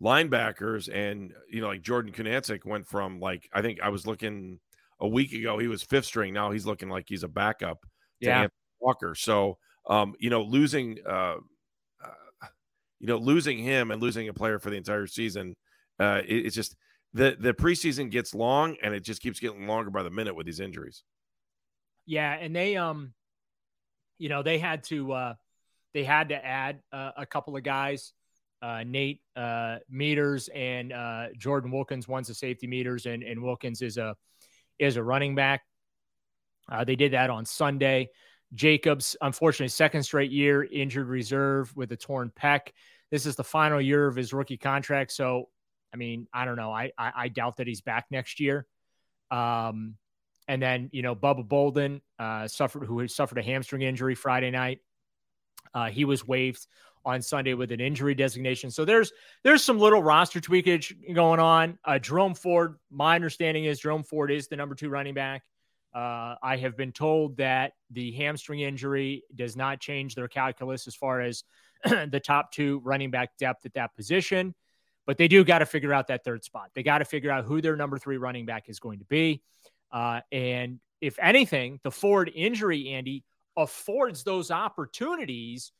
linebackers, 0.00 0.92
and 0.92 1.32
you 1.48 1.60
know, 1.60 1.68
like 1.68 1.82
Jordan 1.82 2.12
Kunaszyk 2.12 2.64
went 2.66 2.86
from 2.86 3.20
like 3.20 3.48
I 3.52 3.62
think 3.62 3.80
I 3.80 3.88
was 3.88 4.06
looking 4.06 4.60
a 5.00 5.08
week 5.08 5.32
ago, 5.32 5.58
he 5.58 5.68
was 5.68 5.82
fifth 5.82 6.06
string. 6.06 6.34
Now 6.34 6.50
he's 6.50 6.66
looking 6.66 6.88
like 6.88 7.06
he's 7.08 7.22
a 7.22 7.28
backup 7.28 7.82
to 7.82 7.88
Yeah. 8.28 8.42
Anthony 8.42 8.50
Walker. 8.80 9.14
So, 9.14 9.58
um, 9.86 10.14
you 10.18 10.30
know, 10.30 10.42
losing, 10.42 10.98
uh, 11.06 11.36
you 13.04 13.08
know, 13.08 13.18
losing 13.18 13.58
him 13.58 13.90
and 13.90 14.00
losing 14.00 14.30
a 14.30 14.32
player 14.32 14.58
for 14.58 14.70
the 14.70 14.78
entire 14.78 15.06
season, 15.06 15.54
uh, 16.00 16.22
it, 16.26 16.46
it's 16.46 16.54
just 16.56 16.74
the 17.12 17.36
the 17.38 17.52
preseason 17.52 18.10
gets 18.10 18.34
long, 18.34 18.78
and 18.82 18.94
it 18.94 19.04
just 19.04 19.20
keeps 19.20 19.38
getting 19.38 19.66
longer 19.66 19.90
by 19.90 20.02
the 20.02 20.08
minute 20.08 20.34
with 20.34 20.46
these 20.46 20.58
injuries. 20.58 21.04
Yeah, 22.06 22.32
and 22.32 22.56
they 22.56 22.76
um 22.76 23.12
you 24.16 24.30
know, 24.30 24.42
they 24.42 24.58
had 24.58 24.84
to 24.84 25.12
uh 25.12 25.34
they 25.92 26.02
had 26.02 26.30
to 26.30 26.42
add 26.42 26.80
uh, 26.92 27.10
a 27.18 27.26
couple 27.26 27.54
of 27.58 27.62
guys. 27.62 28.14
Uh, 28.62 28.84
Nate 28.86 29.20
uh, 29.36 29.76
Meadors 29.90 30.48
and 30.48 30.90
uh, 30.90 31.26
Jordan 31.36 31.70
Wilkins. 31.70 32.08
One's 32.08 32.30
a 32.30 32.34
safety 32.34 32.66
Meadors, 32.66 33.04
and, 33.04 33.22
and 33.22 33.42
Wilkins 33.42 33.82
is 33.82 33.98
a 33.98 34.16
is 34.78 34.96
a 34.96 35.02
running 35.02 35.34
back. 35.34 35.60
Uh, 36.72 36.84
they 36.84 36.96
did 36.96 37.12
that 37.12 37.28
on 37.28 37.44
Sunday. 37.44 38.08
Jacobs, 38.54 39.14
unfortunately, 39.20 39.68
second 39.68 40.04
straight 40.04 40.30
year 40.30 40.64
injured 40.64 41.08
reserve 41.08 41.76
with 41.76 41.92
a 41.92 41.96
torn 41.96 42.32
pec. 42.40 42.68
This 43.10 43.26
is 43.26 43.36
the 43.36 43.44
final 43.44 43.80
year 43.80 44.06
of 44.06 44.16
his 44.16 44.32
rookie 44.32 44.56
contract. 44.56 45.12
So, 45.12 45.48
I 45.92 45.96
mean, 45.96 46.26
I 46.32 46.44
don't 46.44 46.56
know. 46.56 46.72
I 46.72 46.92
I, 46.98 47.12
I 47.16 47.28
doubt 47.28 47.58
that 47.58 47.66
he's 47.66 47.80
back 47.80 48.06
next 48.10 48.40
year. 48.40 48.66
Um, 49.30 49.96
and 50.48 50.60
then 50.60 50.90
you 50.92 51.02
know, 51.02 51.14
Bubba 51.14 51.46
Bolden 51.46 52.00
uh, 52.18 52.48
suffered 52.48 52.84
who 52.86 53.06
suffered 53.08 53.38
a 53.38 53.42
hamstring 53.42 53.82
injury 53.82 54.14
Friday 54.14 54.50
night. 54.50 54.80
Uh, 55.72 55.90
he 55.90 56.04
was 56.04 56.26
waived 56.26 56.66
on 57.04 57.20
Sunday 57.20 57.54
with 57.54 57.70
an 57.70 57.80
injury 57.80 58.14
designation. 58.14 58.70
So 58.70 58.84
there's 58.84 59.12
there's 59.42 59.62
some 59.62 59.78
little 59.78 60.02
roster 60.02 60.40
tweakage 60.40 60.94
going 61.14 61.40
on. 61.40 61.78
Uh, 61.84 61.98
Jerome 61.98 62.34
Ford, 62.34 62.76
my 62.90 63.14
understanding 63.14 63.64
is 63.64 63.80
Jerome 63.80 64.04
Ford 64.04 64.30
is 64.30 64.48
the 64.48 64.56
number 64.56 64.74
two 64.74 64.88
running 64.88 65.14
back. 65.14 65.42
Uh, 65.94 66.34
I 66.42 66.56
have 66.56 66.76
been 66.76 66.92
told 66.92 67.36
that 67.36 67.72
the 67.90 68.12
hamstring 68.12 68.60
injury 68.60 69.22
does 69.34 69.56
not 69.56 69.80
change 69.80 70.14
their 70.14 70.26
calculus 70.26 70.88
as 70.88 70.96
far 70.96 71.20
as 71.20 71.44
the 71.84 72.20
top 72.22 72.52
two 72.52 72.80
running 72.84 73.10
back 73.10 73.36
depth 73.36 73.66
at 73.66 73.74
that 73.74 73.94
position, 73.94 74.54
but 75.06 75.18
they 75.18 75.28
do 75.28 75.44
got 75.44 75.58
to 75.58 75.66
figure 75.66 75.92
out 75.92 76.08
that 76.08 76.24
third 76.24 76.44
spot. 76.44 76.70
They 76.74 76.82
got 76.82 76.98
to 76.98 77.04
figure 77.04 77.30
out 77.30 77.44
who 77.44 77.60
their 77.60 77.76
number 77.76 77.98
three 77.98 78.16
running 78.16 78.46
back 78.46 78.68
is 78.68 78.80
going 78.80 79.00
to 79.00 79.04
be. 79.04 79.42
Uh, 79.92 80.20
and 80.32 80.80
if 81.00 81.18
anything, 81.20 81.80
the 81.82 81.90
Ford 81.90 82.30
injury, 82.34 82.90
Andy, 82.90 83.24
affords 83.56 84.24
those 84.24 84.50
opportunities 84.50 85.72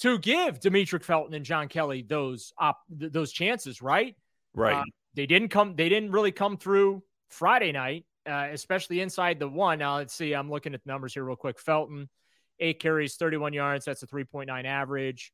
to 0.00 0.18
give 0.18 0.58
Demetric 0.58 1.04
Felton 1.04 1.34
and 1.34 1.44
John 1.44 1.68
Kelly 1.68 2.02
those 2.02 2.52
op- 2.58 2.80
th- 2.98 3.12
those 3.12 3.30
chances, 3.30 3.82
right? 3.82 4.16
Right. 4.54 4.76
Uh, 4.76 4.84
they 5.14 5.26
didn't 5.26 5.48
come. 5.48 5.76
They 5.76 5.88
didn't 5.88 6.10
really 6.10 6.32
come 6.32 6.56
through 6.56 7.02
Friday 7.28 7.72
night, 7.72 8.04
uh, 8.26 8.48
especially 8.50 9.00
inside 9.00 9.38
the 9.38 9.48
one. 9.48 9.78
Now 9.78 9.96
let's 9.96 10.14
see. 10.14 10.32
I'm 10.32 10.50
looking 10.50 10.74
at 10.74 10.82
the 10.82 10.90
numbers 10.90 11.14
here 11.14 11.24
real 11.24 11.36
quick. 11.36 11.60
Felton, 11.60 12.08
eight 12.62 12.80
carries, 12.80 13.16
31 13.16 13.52
yards. 13.52 13.84
That's 13.84 14.02
a 14.02 14.06
3.9 14.06 14.64
average. 14.64 15.32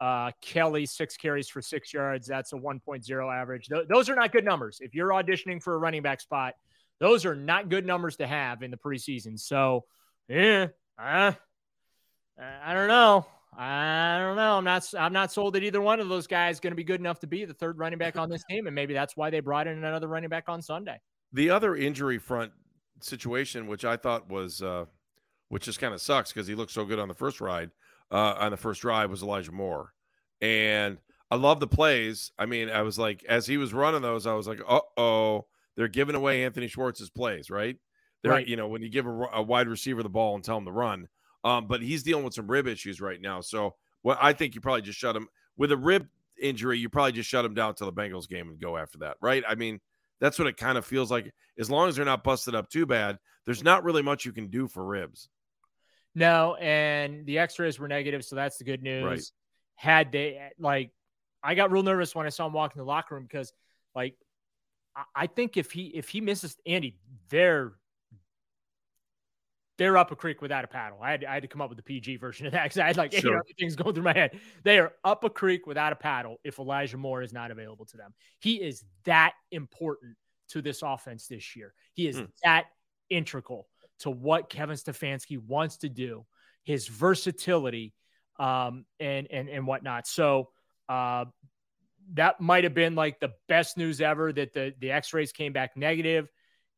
Uh, 0.00 0.30
Kelly, 0.40 0.86
six 0.86 1.16
carries 1.16 1.48
for 1.48 1.60
six 1.60 1.92
yards. 1.92 2.26
That's 2.26 2.52
a 2.52 2.56
1.0 2.56 3.34
average. 3.34 3.68
Th- 3.68 3.86
those 3.88 4.08
are 4.08 4.14
not 4.14 4.32
good 4.32 4.44
numbers. 4.44 4.78
If 4.80 4.94
you're 4.94 5.10
auditioning 5.10 5.62
for 5.62 5.74
a 5.74 5.78
running 5.78 6.02
back 6.02 6.20
spot, 6.20 6.54
those 7.00 7.24
are 7.26 7.34
not 7.34 7.68
good 7.68 7.86
numbers 7.86 8.16
to 8.16 8.26
have 8.26 8.62
in 8.62 8.70
the 8.70 8.76
preseason. 8.76 9.38
So, 9.38 9.84
yeah, 10.28 10.68
uh, 10.98 11.32
I 12.38 12.74
don't 12.74 12.88
know. 12.88 13.26
I 13.56 14.18
don't 14.18 14.36
know. 14.36 14.56
I'm 14.56 14.64
not. 14.64 14.88
I'm 14.96 15.12
not 15.12 15.32
sold 15.32 15.54
that 15.54 15.62
either 15.62 15.80
one 15.80 16.00
of 16.00 16.08
those 16.08 16.26
guys 16.26 16.56
is 16.56 16.60
going 16.60 16.70
to 16.70 16.76
be 16.76 16.84
good 16.84 17.00
enough 17.00 17.18
to 17.20 17.26
be 17.26 17.44
the 17.44 17.54
third 17.54 17.78
running 17.78 17.98
back 17.98 18.16
on 18.16 18.30
this 18.30 18.44
team, 18.48 18.66
and 18.66 18.74
maybe 18.74 18.94
that's 18.94 19.16
why 19.16 19.28
they 19.28 19.40
brought 19.40 19.66
in 19.66 19.84
another 19.84 20.06
running 20.06 20.30
back 20.30 20.44
on 20.48 20.62
Sunday. 20.62 20.98
The 21.32 21.50
other 21.50 21.74
injury 21.74 22.18
front 22.18 22.52
situation, 23.00 23.66
which 23.66 23.84
I 23.84 23.96
thought 23.96 24.28
was, 24.30 24.62
uh, 24.62 24.86
which 25.50 25.64
just 25.64 25.78
kind 25.80 25.92
of 25.92 26.00
sucks 26.00 26.32
because 26.32 26.46
he 26.48 26.54
looked 26.54 26.72
so 26.72 26.84
good 26.86 26.98
on 26.98 27.08
the 27.08 27.14
first 27.14 27.40
ride, 27.40 27.70
uh, 28.10 28.34
on 28.38 28.50
the 28.50 28.56
first 28.56 28.80
drive, 28.80 29.10
was 29.10 29.22
Elijah 29.22 29.52
Moore, 29.52 29.92
and 30.40 30.96
I 31.30 31.36
love 31.36 31.60
the 31.60 31.66
plays. 31.68 32.32
I 32.38 32.46
mean, 32.46 32.70
I 32.70 32.82
was 32.82 32.98
like, 32.98 33.22
as 33.28 33.46
he 33.46 33.56
was 33.58 33.72
running 33.74 34.02
those, 34.02 34.26
I 34.26 34.32
was 34.34 34.48
like, 34.48 34.60
uh 34.66 34.80
oh, 34.96 35.46
they're 35.76 35.86
giving 35.88 36.16
away 36.16 36.44
Anthony 36.44 36.66
Schwartz's 36.66 37.10
plays, 37.10 37.50
right? 37.50 37.76
They're, 38.22 38.32
Right. 38.32 38.46
you 38.48 38.56
know, 38.56 38.68
when 38.68 38.82
you 38.82 38.88
give 38.88 39.06
a, 39.06 39.10
a 39.34 39.42
wide 39.42 39.68
receiver 39.68 40.02
the 40.02 40.08
ball 40.08 40.34
and 40.34 40.42
tell 40.44 40.58
him 40.58 40.64
to 40.64 40.72
run. 40.72 41.08
Um, 41.42 41.66
but 41.68 41.80
he's 41.80 42.02
dealing 42.02 42.24
with 42.24 42.34
some 42.34 42.50
rib 42.50 42.66
issues 42.66 43.00
right 43.00 43.18
now. 43.20 43.40
So, 43.40 43.76
well, 44.02 44.18
I 44.20 44.34
think 44.34 44.54
you 44.54 44.60
probably 44.60 44.82
just 44.82 44.98
shut 44.98 45.16
him 45.16 45.26
with 45.56 45.72
a 45.72 45.76
rib 45.76 46.06
injury. 46.40 46.78
You 46.78 46.90
probably 46.90 47.12
just 47.12 47.30
shut 47.30 47.44
him 47.46 47.54
down 47.54 47.74
to 47.76 47.86
the 47.86 47.92
Bengals 47.92 48.28
game 48.28 48.48
and 48.50 48.60
go 48.60 48.76
after 48.76 48.98
that, 48.98 49.16
right? 49.22 49.42
I 49.48 49.54
mean, 49.54 49.80
that's 50.20 50.38
what 50.38 50.48
it 50.48 50.58
kind 50.58 50.76
of 50.76 50.84
feels 50.84 51.10
like. 51.10 51.32
As 51.58 51.70
long 51.70 51.88
as 51.88 51.96
they're 51.96 52.04
not 52.04 52.24
busted 52.24 52.54
up 52.54 52.68
too 52.68 52.84
bad, 52.84 53.18
there's 53.46 53.64
not 53.64 53.84
really 53.84 54.02
much 54.02 54.26
you 54.26 54.32
can 54.32 54.48
do 54.48 54.68
for 54.68 54.84
ribs. 54.84 55.30
No, 56.14 56.56
and 56.56 57.24
the 57.26 57.38
X-rays 57.38 57.78
were 57.78 57.88
negative, 57.88 58.24
so 58.24 58.36
that's 58.36 58.58
the 58.58 58.64
good 58.64 58.82
news. 58.82 59.04
Right. 59.04 59.22
Had 59.76 60.12
they 60.12 60.50
like, 60.58 60.90
I 61.42 61.54
got 61.54 61.70
real 61.70 61.82
nervous 61.82 62.14
when 62.14 62.26
I 62.26 62.30
saw 62.30 62.46
him 62.46 62.52
walk 62.52 62.74
in 62.74 62.78
the 62.80 62.84
locker 62.84 63.14
room 63.14 63.24
because, 63.24 63.52
like, 63.94 64.14
I, 64.94 65.04
I 65.14 65.26
think 65.28 65.56
if 65.56 65.70
he 65.70 65.86
if 65.86 66.08
he 66.08 66.20
misses 66.20 66.56
Andy, 66.66 66.98
they're 67.30 67.72
they're 69.78 69.96
up 69.96 70.10
a 70.10 70.16
creek 70.16 70.42
without 70.42 70.62
a 70.62 70.66
paddle. 70.68 70.98
I 71.00 71.12
had, 71.12 71.24
I 71.24 71.32
had 71.32 71.42
to 71.42 71.48
come 71.48 71.62
up 71.62 71.70
with 71.70 71.78
the 71.78 71.82
PG 71.82 72.16
version 72.16 72.44
of 72.44 72.52
that 72.52 72.64
because 72.64 72.76
I 72.78 72.86
had 72.88 72.98
like 72.98 73.14
eight 73.14 73.20
Sure. 73.22 73.36
other 73.36 73.44
things 73.58 73.76
going 73.76 73.94
through 73.94 74.04
my 74.04 74.12
head. 74.12 74.38
They 74.62 74.78
are 74.78 74.92
up 75.04 75.24
a 75.24 75.30
creek 75.30 75.66
without 75.66 75.90
a 75.94 75.96
paddle 75.96 76.36
if 76.44 76.58
Elijah 76.58 76.98
Moore 76.98 77.22
is 77.22 77.32
not 77.32 77.50
available 77.50 77.86
to 77.86 77.96
them. 77.96 78.12
He 78.40 78.56
is 78.56 78.84
that 79.04 79.32
important 79.52 80.16
to 80.50 80.60
this 80.60 80.82
offense 80.82 81.28
this 81.28 81.56
year. 81.56 81.72
He 81.94 82.06
is 82.08 82.18
Hmm. 82.18 82.24
that 82.44 82.66
integral 83.08 83.68
to 84.00 84.10
what 84.10 84.48
Kevin 84.48 84.76
Stefanski 84.76 85.38
wants 85.38 85.78
to 85.78 85.88
do, 85.88 86.26
his 86.64 86.88
versatility, 86.88 87.92
um, 88.38 88.84
and 88.98 89.26
and 89.30 89.48
and 89.48 89.66
whatnot. 89.66 90.06
So 90.06 90.50
uh, 90.88 91.26
that 92.14 92.40
might 92.40 92.64
have 92.64 92.74
been 92.74 92.94
like 92.94 93.20
the 93.20 93.32
best 93.48 93.76
news 93.76 94.00
ever 94.00 94.32
that 94.32 94.52
the 94.52 94.74
the 94.80 94.90
X-rays 94.90 95.32
came 95.32 95.52
back 95.52 95.76
negative, 95.76 96.28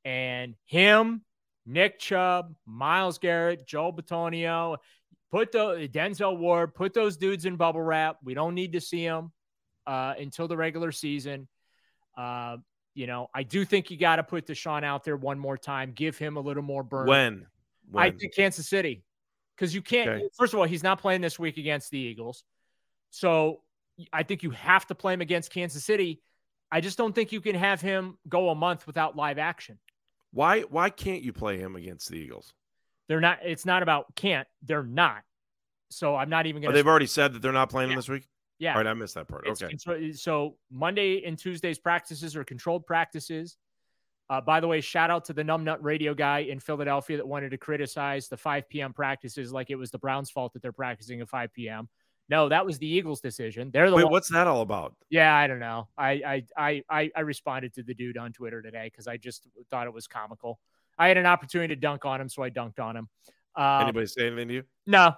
and 0.04 0.54
him, 0.64 1.22
Nick 1.66 1.98
Chubb, 1.98 2.54
Myles 2.66 3.18
Garrett, 3.18 3.66
Joe 3.66 3.92
Bitonio, 3.92 4.76
put 5.30 5.52
the 5.52 5.88
Denzel 5.92 6.36
Ward, 6.38 6.74
put 6.74 6.92
those 6.92 7.16
dudes 7.16 7.46
in 7.46 7.56
bubble 7.56 7.82
wrap. 7.82 8.18
We 8.22 8.34
don't 8.34 8.54
need 8.54 8.72
to 8.72 8.80
see 8.80 9.06
them 9.06 9.32
uh, 9.86 10.14
until 10.18 10.48
the 10.48 10.56
regular 10.56 10.92
season. 10.92 11.48
Uh, 12.16 12.58
you 12.94 13.06
know, 13.06 13.28
I 13.34 13.42
do 13.42 13.64
think 13.64 13.90
you 13.90 13.96
got 13.96 14.16
to 14.16 14.22
put 14.22 14.46
Deshaun 14.46 14.84
out 14.84 15.04
there 15.04 15.16
one 15.16 15.38
more 15.38 15.56
time, 15.56 15.92
give 15.92 16.18
him 16.18 16.36
a 16.36 16.40
little 16.40 16.62
more 16.62 16.82
burn. 16.82 17.06
When? 17.06 17.46
I 17.94 18.10
think 18.10 18.34
Kansas 18.34 18.68
City, 18.68 19.02
because 19.56 19.74
you 19.74 19.82
can't. 19.82 20.08
Okay. 20.08 20.28
First 20.36 20.54
of 20.54 20.60
all, 20.60 20.66
he's 20.66 20.82
not 20.82 21.00
playing 21.00 21.20
this 21.20 21.38
week 21.38 21.56
against 21.56 21.90
the 21.90 21.98
Eagles, 21.98 22.44
so 23.10 23.60
I 24.12 24.22
think 24.22 24.42
you 24.42 24.50
have 24.50 24.86
to 24.86 24.94
play 24.94 25.12
him 25.12 25.20
against 25.20 25.52
Kansas 25.52 25.84
City. 25.84 26.20
I 26.70 26.80
just 26.80 26.96
don't 26.96 27.14
think 27.14 27.32
you 27.32 27.40
can 27.40 27.54
have 27.54 27.80
him 27.80 28.16
go 28.28 28.48
a 28.48 28.54
month 28.54 28.86
without 28.86 29.14
live 29.16 29.38
action. 29.38 29.78
Why? 30.32 30.62
Why 30.62 30.88
can't 30.88 31.22
you 31.22 31.32
play 31.32 31.58
him 31.58 31.76
against 31.76 32.08
the 32.08 32.16
Eagles? 32.16 32.54
They're 33.08 33.20
not. 33.20 33.40
It's 33.44 33.66
not 33.66 33.82
about 33.82 34.14
can't. 34.14 34.48
They're 34.62 34.82
not. 34.82 35.22
So 35.90 36.16
I'm 36.16 36.30
not 36.30 36.46
even 36.46 36.62
Oh, 36.62 36.62
going 36.62 36.72
to. 36.72 36.78
they've 36.78 36.88
already 36.88 37.06
said 37.06 37.34
that 37.34 37.42
they're 37.42 37.52
not 37.52 37.68
playing 37.68 37.90
him 37.90 37.96
this 37.96 38.08
week. 38.08 38.26
Yeah. 38.62 38.72
All 38.74 38.76
right, 38.78 38.86
I 38.86 38.94
missed 38.94 39.14
that 39.16 39.26
part. 39.26 39.44
It's 39.48 39.60
Okay. 39.60 39.70
contro- 39.76 40.12
so 40.12 40.56
Monday 40.70 41.24
and 41.24 41.36
Tuesday's 41.36 41.80
practices 41.80 42.36
are 42.36 42.44
controlled 42.44 42.86
practices. 42.86 43.56
Uh, 44.30 44.40
by 44.40 44.60
the 44.60 44.68
way, 44.68 44.80
shout 44.80 45.10
out 45.10 45.24
to 45.24 45.32
the 45.32 45.42
Numbnut 45.42 45.78
radio 45.80 46.14
guy 46.14 46.38
in 46.40 46.60
Philadelphia 46.60 47.16
that 47.16 47.26
wanted 47.26 47.50
to 47.50 47.58
criticize 47.58 48.28
the 48.28 48.36
5 48.36 48.68
p.m. 48.68 48.92
practices 48.92 49.52
like 49.52 49.70
it 49.70 49.74
was 49.74 49.90
the 49.90 49.98
Browns' 49.98 50.30
fault 50.30 50.52
that 50.52 50.62
they're 50.62 50.70
practicing 50.72 51.20
at 51.20 51.28
5 51.28 51.52
p.m. 51.52 51.88
No, 52.28 52.48
that 52.48 52.64
was 52.64 52.78
the 52.78 52.86
Eagles' 52.86 53.20
decision. 53.20 53.72
They're 53.72 53.90
the 53.90 53.96
Wait, 53.96 54.04
one- 54.04 54.12
what's 54.12 54.28
that 54.30 54.46
all 54.46 54.62
about? 54.62 54.94
Yeah, 55.10 55.34
I 55.34 55.48
don't 55.48 55.58
know. 55.58 55.88
I 55.98 56.10
I 56.12 56.44
I 56.56 56.82
I, 56.88 57.10
I 57.16 57.20
responded 57.22 57.74
to 57.74 57.82
the 57.82 57.94
dude 57.94 58.16
on 58.16 58.32
Twitter 58.32 58.62
today 58.62 58.84
because 58.86 59.08
I 59.08 59.16
just 59.16 59.48
thought 59.70 59.88
it 59.88 59.92
was 59.92 60.06
comical. 60.06 60.60
I 60.96 61.08
had 61.08 61.16
an 61.16 61.26
opportunity 61.26 61.74
to 61.74 61.80
dunk 61.80 62.04
on 62.04 62.20
him, 62.20 62.28
so 62.28 62.44
I 62.44 62.50
dunked 62.50 62.78
on 62.78 62.96
him. 62.96 63.08
Um, 63.56 63.82
Anybody 63.82 64.06
say 64.06 64.28
anything 64.28 64.48
to 64.48 64.54
you? 64.54 64.62
no. 64.86 65.14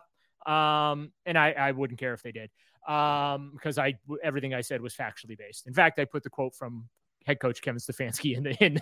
Um, 0.47 1.13
and 1.25 1.39
I, 1.39 1.53
I 1.53 1.73
wouldn't 1.73 1.99
care 1.99 2.13
if 2.15 2.23
they 2.23 2.33
did. 2.33 2.51
Um, 2.87 3.53
because 3.55 3.79
I 3.79 3.94
everything 4.23 4.53
I 4.53 4.61
said 4.61 4.81
was 4.81 4.94
factually 4.94 5.38
based. 5.38 5.66
In 5.66 5.73
fact, 5.73 5.99
I 5.99 6.05
put 6.05 6.23
the 6.23 6.31
quote 6.31 6.55
from 6.55 6.88
head 7.25 7.40
coach 7.40 7.62
Kevin 7.62 7.81
Stefanski 7.81 8.37
in 8.37 8.42
the 8.44 8.64
in, 8.64 8.79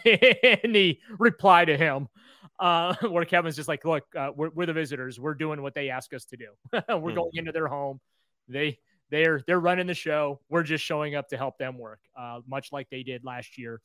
in 0.64 0.72
the 0.72 0.98
reply 1.18 1.64
to 1.64 1.76
him, 1.76 2.08
uh, 2.58 2.94
where 3.08 3.24
Kevin's 3.24 3.56
just 3.56 3.68
like, 3.68 3.84
look, 3.84 4.04
uh, 4.18 4.30
we're, 4.34 4.50
we're 4.50 4.66
the 4.66 4.72
visitors. 4.72 5.20
We're 5.20 5.34
doing 5.34 5.62
what 5.62 5.74
they 5.74 5.90
ask 5.90 6.12
us 6.12 6.24
to 6.26 6.36
do. 6.36 6.48
we're 6.88 7.14
going 7.14 7.30
into 7.34 7.52
their 7.52 7.68
home. 7.68 8.00
They 8.48 8.78
they're 9.10 9.42
they're 9.46 9.60
running 9.60 9.86
the 9.86 9.94
show. 9.94 10.40
We're 10.48 10.62
just 10.62 10.84
showing 10.84 11.14
up 11.14 11.28
to 11.28 11.36
help 11.36 11.58
them 11.58 11.78
work, 11.78 12.00
uh, 12.16 12.40
much 12.46 12.72
like 12.72 12.88
they 12.90 13.02
did 13.02 13.24
last 13.24 13.58
year 13.58 13.80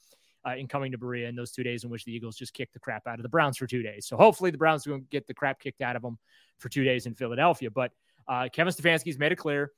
uh, 0.47 0.55
in 0.55 0.67
coming 0.67 0.91
to 0.91 0.97
Berea 0.97 1.27
in 1.27 1.35
those 1.35 1.51
two 1.51 1.63
days 1.63 1.83
in 1.83 1.89
which 1.89 2.05
the 2.05 2.13
Eagles 2.13 2.35
just 2.35 2.53
kicked 2.53 2.73
the 2.73 2.79
crap 2.79 3.05
out 3.07 3.19
of 3.19 3.23
the 3.23 3.29
Browns 3.29 3.57
for 3.57 3.67
two 3.67 3.83
days. 3.83 4.07
So 4.07 4.17
hopefully 4.17 4.51
the 4.51 4.57
Browns 4.57 4.87
will 4.87 4.99
get 5.11 5.27
the 5.27 5.33
crap 5.33 5.59
kicked 5.59 5.81
out 5.81 5.95
of 5.95 6.01
them 6.01 6.17
for 6.59 6.69
two 6.69 6.83
days 6.83 7.05
in 7.05 7.13
Philadelphia. 7.13 7.69
But 7.69 7.91
uh, 8.27 8.47
Kevin 8.51 8.73
Stefanski's 8.73 9.19
made 9.19 9.31
it 9.31 9.37
clear 9.37 9.71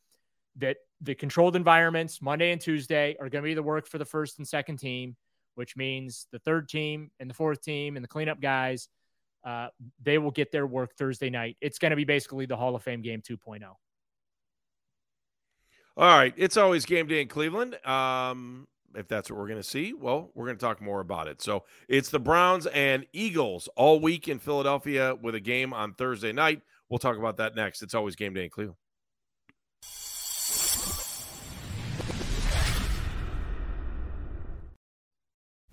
that 0.60 0.78
the 1.02 1.16
controlled 1.16 1.56
environments 1.56 2.22
Monday 2.22 2.52
and 2.52 2.62
Tuesday 2.62 3.16
are 3.20 3.30
going 3.30 3.44
to 3.44 3.48
be 3.48 3.54
the 3.54 3.64
work 3.64 3.88
for 3.88 3.98
the 3.98 4.06
first 4.06 4.38
and 4.38 4.48
second 4.48 4.78
team, 4.78 5.16
which 5.56 5.76
means 5.76 6.28
the 6.32 6.40
third 6.40 6.70
team 6.70 7.12
and 7.20 7.30
the 7.30 7.34
fourth 7.34 7.62
team 7.62 7.96
and 7.96 8.04
the 8.04 8.08
cleanup 8.08 8.42
guys, 8.42 8.90
uh, 9.46 9.68
they 10.02 10.18
will 10.18 10.32
get 10.32 10.52
their 10.52 10.68
work 10.68 10.96
Thursday 10.96 11.30
night. 11.30 11.58
It's 11.62 11.80
going 11.80 11.92
to 11.92 11.96
be 11.96 12.04
basically 12.04 12.46
the 12.46 12.58
Hall 12.58 12.76
of 12.76 12.84
Fame 12.84 13.02
game 13.02 13.22
oh. 13.30 13.34
2.0. 13.34 13.62
All 15.98 16.18
right, 16.18 16.34
it's 16.38 16.56
always 16.56 16.86
game 16.86 17.08
day 17.08 17.22
in 17.22 17.28
Cleveland. 17.28 17.76
Um, 17.86 18.68
if 18.96 19.08
that's 19.08 19.30
what 19.30 19.38
we're 19.38 19.48
going 19.48 19.62
to 19.62 19.68
see, 19.68 19.94
well, 19.94 20.32
we're 20.34 20.46
going 20.46 20.58
to 20.58 20.66
talk 20.66 20.82
more 20.82 21.02
about 21.02 21.28
it. 21.28 21.42
So 21.42 21.66
it's 21.88 22.10
the 22.10 22.20
Browns 22.20 22.68
and 22.68 23.06
Eagles 23.12 23.68
all 23.76 24.00
week 24.00 24.28
in 24.28 24.40
Philadelphia 24.40 25.16
with 25.22 25.36
a 25.36 25.40
game 25.40 25.74
on 25.74 25.94
Thursday 25.94 26.32
night. 26.32 26.62
We'll 26.90 27.00
talk 27.00 27.18
about 27.18 27.38
that 27.38 27.56
next. 27.56 27.82
It's 27.82 27.94
always 27.94 28.16
game 28.16 28.34
day 28.34 28.46
in 28.46 28.50
Cleveland. 28.50 28.78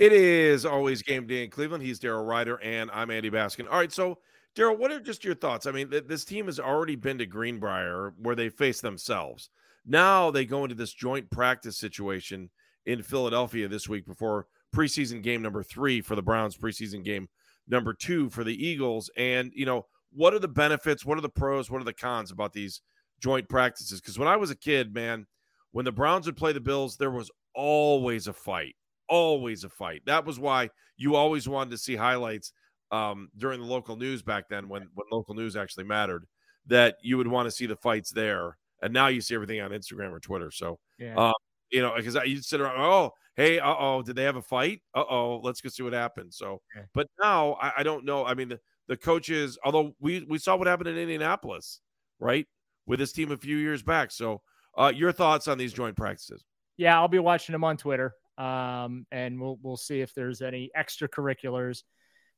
It 0.00 0.14
is 0.14 0.64
always 0.64 1.02
game 1.02 1.26
day 1.26 1.44
in 1.44 1.50
Cleveland. 1.50 1.84
He's 1.84 2.00
Daryl 2.00 2.26
Ruiter, 2.26 2.58
and 2.62 2.90
I'm 2.90 3.10
Andy 3.10 3.30
Baskin. 3.30 3.66
All 3.70 3.76
right, 3.76 3.92
so 3.92 4.16
Daryl, 4.56 4.78
what 4.78 4.90
are 4.90 4.98
just 4.98 5.24
your 5.24 5.34
thoughts? 5.34 5.66
I 5.66 5.72
mean, 5.72 5.90
th- 5.90 6.06
this 6.06 6.24
team 6.24 6.46
has 6.46 6.58
already 6.58 6.96
been 6.96 7.18
to 7.18 7.26
Greenbrier 7.26 8.14
where 8.16 8.34
they 8.34 8.48
face 8.48 8.80
themselves. 8.80 9.50
Now 9.84 10.30
they 10.30 10.46
go 10.46 10.64
into 10.64 10.74
this 10.74 10.94
joint 10.94 11.30
practice 11.30 11.76
situation 11.76 12.48
in 12.86 13.02
Philadelphia 13.02 13.68
this 13.68 13.90
week 13.90 14.06
before 14.06 14.46
preseason 14.74 15.22
game 15.22 15.42
number 15.42 15.62
three 15.62 16.00
for 16.00 16.16
the 16.16 16.22
Browns, 16.22 16.56
preseason 16.56 17.04
game 17.04 17.28
number 17.68 17.92
two 17.92 18.30
for 18.30 18.42
the 18.42 18.56
Eagles. 18.56 19.10
And, 19.18 19.52
you 19.54 19.66
know, 19.66 19.84
what 20.14 20.32
are 20.32 20.38
the 20.38 20.48
benefits? 20.48 21.04
What 21.04 21.18
are 21.18 21.20
the 21.20 21.28
pros? 21.28 21.70
What 21.70 21.82
are 21.82 21.84
the 21.84 21.92
cons 21.92 22.30
about 22.30 22.54
these 22.54 22.80
joint 23.20 23.50
practices? 23.50 24.00
Because 24.00 24.18
when 24.18 24.28
I 24.28 24.38
was 24.38 24.50
a 24.50 24.56
kid, 24.56 24.94
man, 24.94 25.26
when 25.72 25.84
the 25.84 25.92
Browns 25.92 26.24
would 26.24 26.38
play 26.38 26.54
the 26.54 26.60
Bills, 26.60 26.96
there 26.96 27.10
was 27.10 27.30
always 27.54 28.28
a 28.28 28.32
fight 28.32 28.76
always 29.10 29.64
a 29.64 29.68
fight. 29.68 30.02
That 30.06 30.24
was 30.24 30.38
why 30.38 30.70
you 30.96 31.16
always 31.16 31.48
wanted 31.48 31.70
to 31.72 31.78
see 31.78 31.96
highlights 31.96 32.52
um, 32.90 33.28
during 33.36 33.60
the 33.60 33.66
local 33.66 33.96
news 33.96 34.22
back 34.22 34.48
then, 34.48 34.68
when 34.68 34.82
when 34.94 35.06
local 35.12 35.34
news 35.34 35.56
actually 35.56 35.84
mattered. 35.84 36.26
That 36.66 36.96
you 37.02 37.16
would 37.16 37.26
want 37.28 37.46
to 37.46 37.50
see 37.50 37.66
the 37.66 37.76
fights 37.76 38.10
there, 38.12 38.58
and 38.82 38.92
now 38.92 39.08
you 39.08 39.20
see 39.20 39.34
everything 39.34 39.60
on 39.60 39.70
Instagram 39.70 40.10
or 40.12 40.20
Twitter. 40.20 40.50
So, 40.50 40.78
Yeah. 40.98 41.14
um, 41.16 41.32
you 41.70 41.82
know, 41.82 41.94
because 41.96 42.14
you'd 42.26 42.44
sit 42.44 42.60
around, 42.60 42.78
oh, 42.80 43.12
hey, 43.34 43.58
uh 43.58 43.74
oh, 43.78 44.02
did 44.02 44.14
they 44.16 44.24
have 44.24 44.36
a 44.36 44.42
fight? 44.42 44.82
Uh 44.94 45.04
oh, 45.08 45.40
let's 45.42 45.60
go 45.60 45.68
see 45.70 45.82
what 45.82 45.94
happened. 45.94 46.32
So, 46.34 46.60
Okay. 46.76 46.86
but 46.94 47.08
now 47.20 47.54
I, 47.54 47.72
I 47.78 47.82
don't 47.82 48.04
know. 48.04 48.24
I 48.26 48.34
mean, 48.34 48.48
the, 48.50 48.60
the 48.88 48.96
coaches, 48.96 49.58
although 49.64 49.94
we 50.00 50.24
we 50.28 50.38
saw 50.38 50.56
what 50.56 50.66
happened 50.66 50.88
in 50.90 50.98
Indianapolis, 50.98 51.80
right, 52.18 52.46
with 52.86 52.98
this 52.98 53.12
team 53.12 53.32
a 53.32 53.36
few 53.38 53.56
years 53.56 53.82
back. 53.82 54.10
So, 54.12 54.42
uh, 54.76 54.92
your 54.94 55.12
thoughts 55.12 55.48
on 55.48 55.58
these 55.58 55.72
joint 55.72 55.96
practices? 55.96 56.44
Yeah, 56.76 56.98
I'll 56.98 57.08
be 57.08 57.18
watching 57.18 57.52
them 57.52 57.64
on 57.64 57.76
Twitter. 57.78 58.14
Um, 58.38 59.06
and 59.12 59.40
we'll 59.40 59.58
we'll 59.62 59.76
see 59.76 60.00
if 60.00 60.14
there's 60.14 60.40
any 60.42 60.70
extracurriculars. 60.76 61.82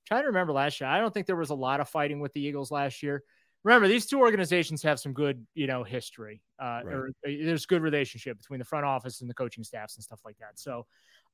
trying 0.07 0.23
to 0.23 0.27
remember 0.29 0.53
last 0.53 0.81
year. 0.81 0.91
I 0.91 0.99
don't 0.99 1.15
think 1.15 1.27
there 1.27 1.37
was 1.37 1.51
a 1.51 1.55
lot 1.55 1.81
of 1.81 1.89
fighting 1.89 2.21
with 2.21 2.33
the 2.33 2.41
Eagles 2.41 2.71
last 2.71 3.03
year. 3.03 3.23
Remember, 3.65 3.87
these 3.87 4.07
two 4.07 4.19
organizations 4.19 4.83
have 4.83 4.99
some 4.99 5.13
good, 5.13 5.47
you 5.55 5.69
know, 5.69 5.85
history. 5.85 6.43
Uh, 6.61 6.81
Right. 6.85 6.95
or 6.95 7.11
there's 7.23 7.67
good 7.67 7.81
relationship 7.83 8.37
between 8.39 8.59
the 8.59 8.65
front 8.65 8.85
office 8.85 9.21
and 9.21 9.31
the 9.31 9.35
coaching 9.35 9.63
staffs 9.63 9.95
and 9.97 10.03
stuff 10.03 10.21
like 10.25 10.37
that. 10.39 10.59
So, 10.59 10.87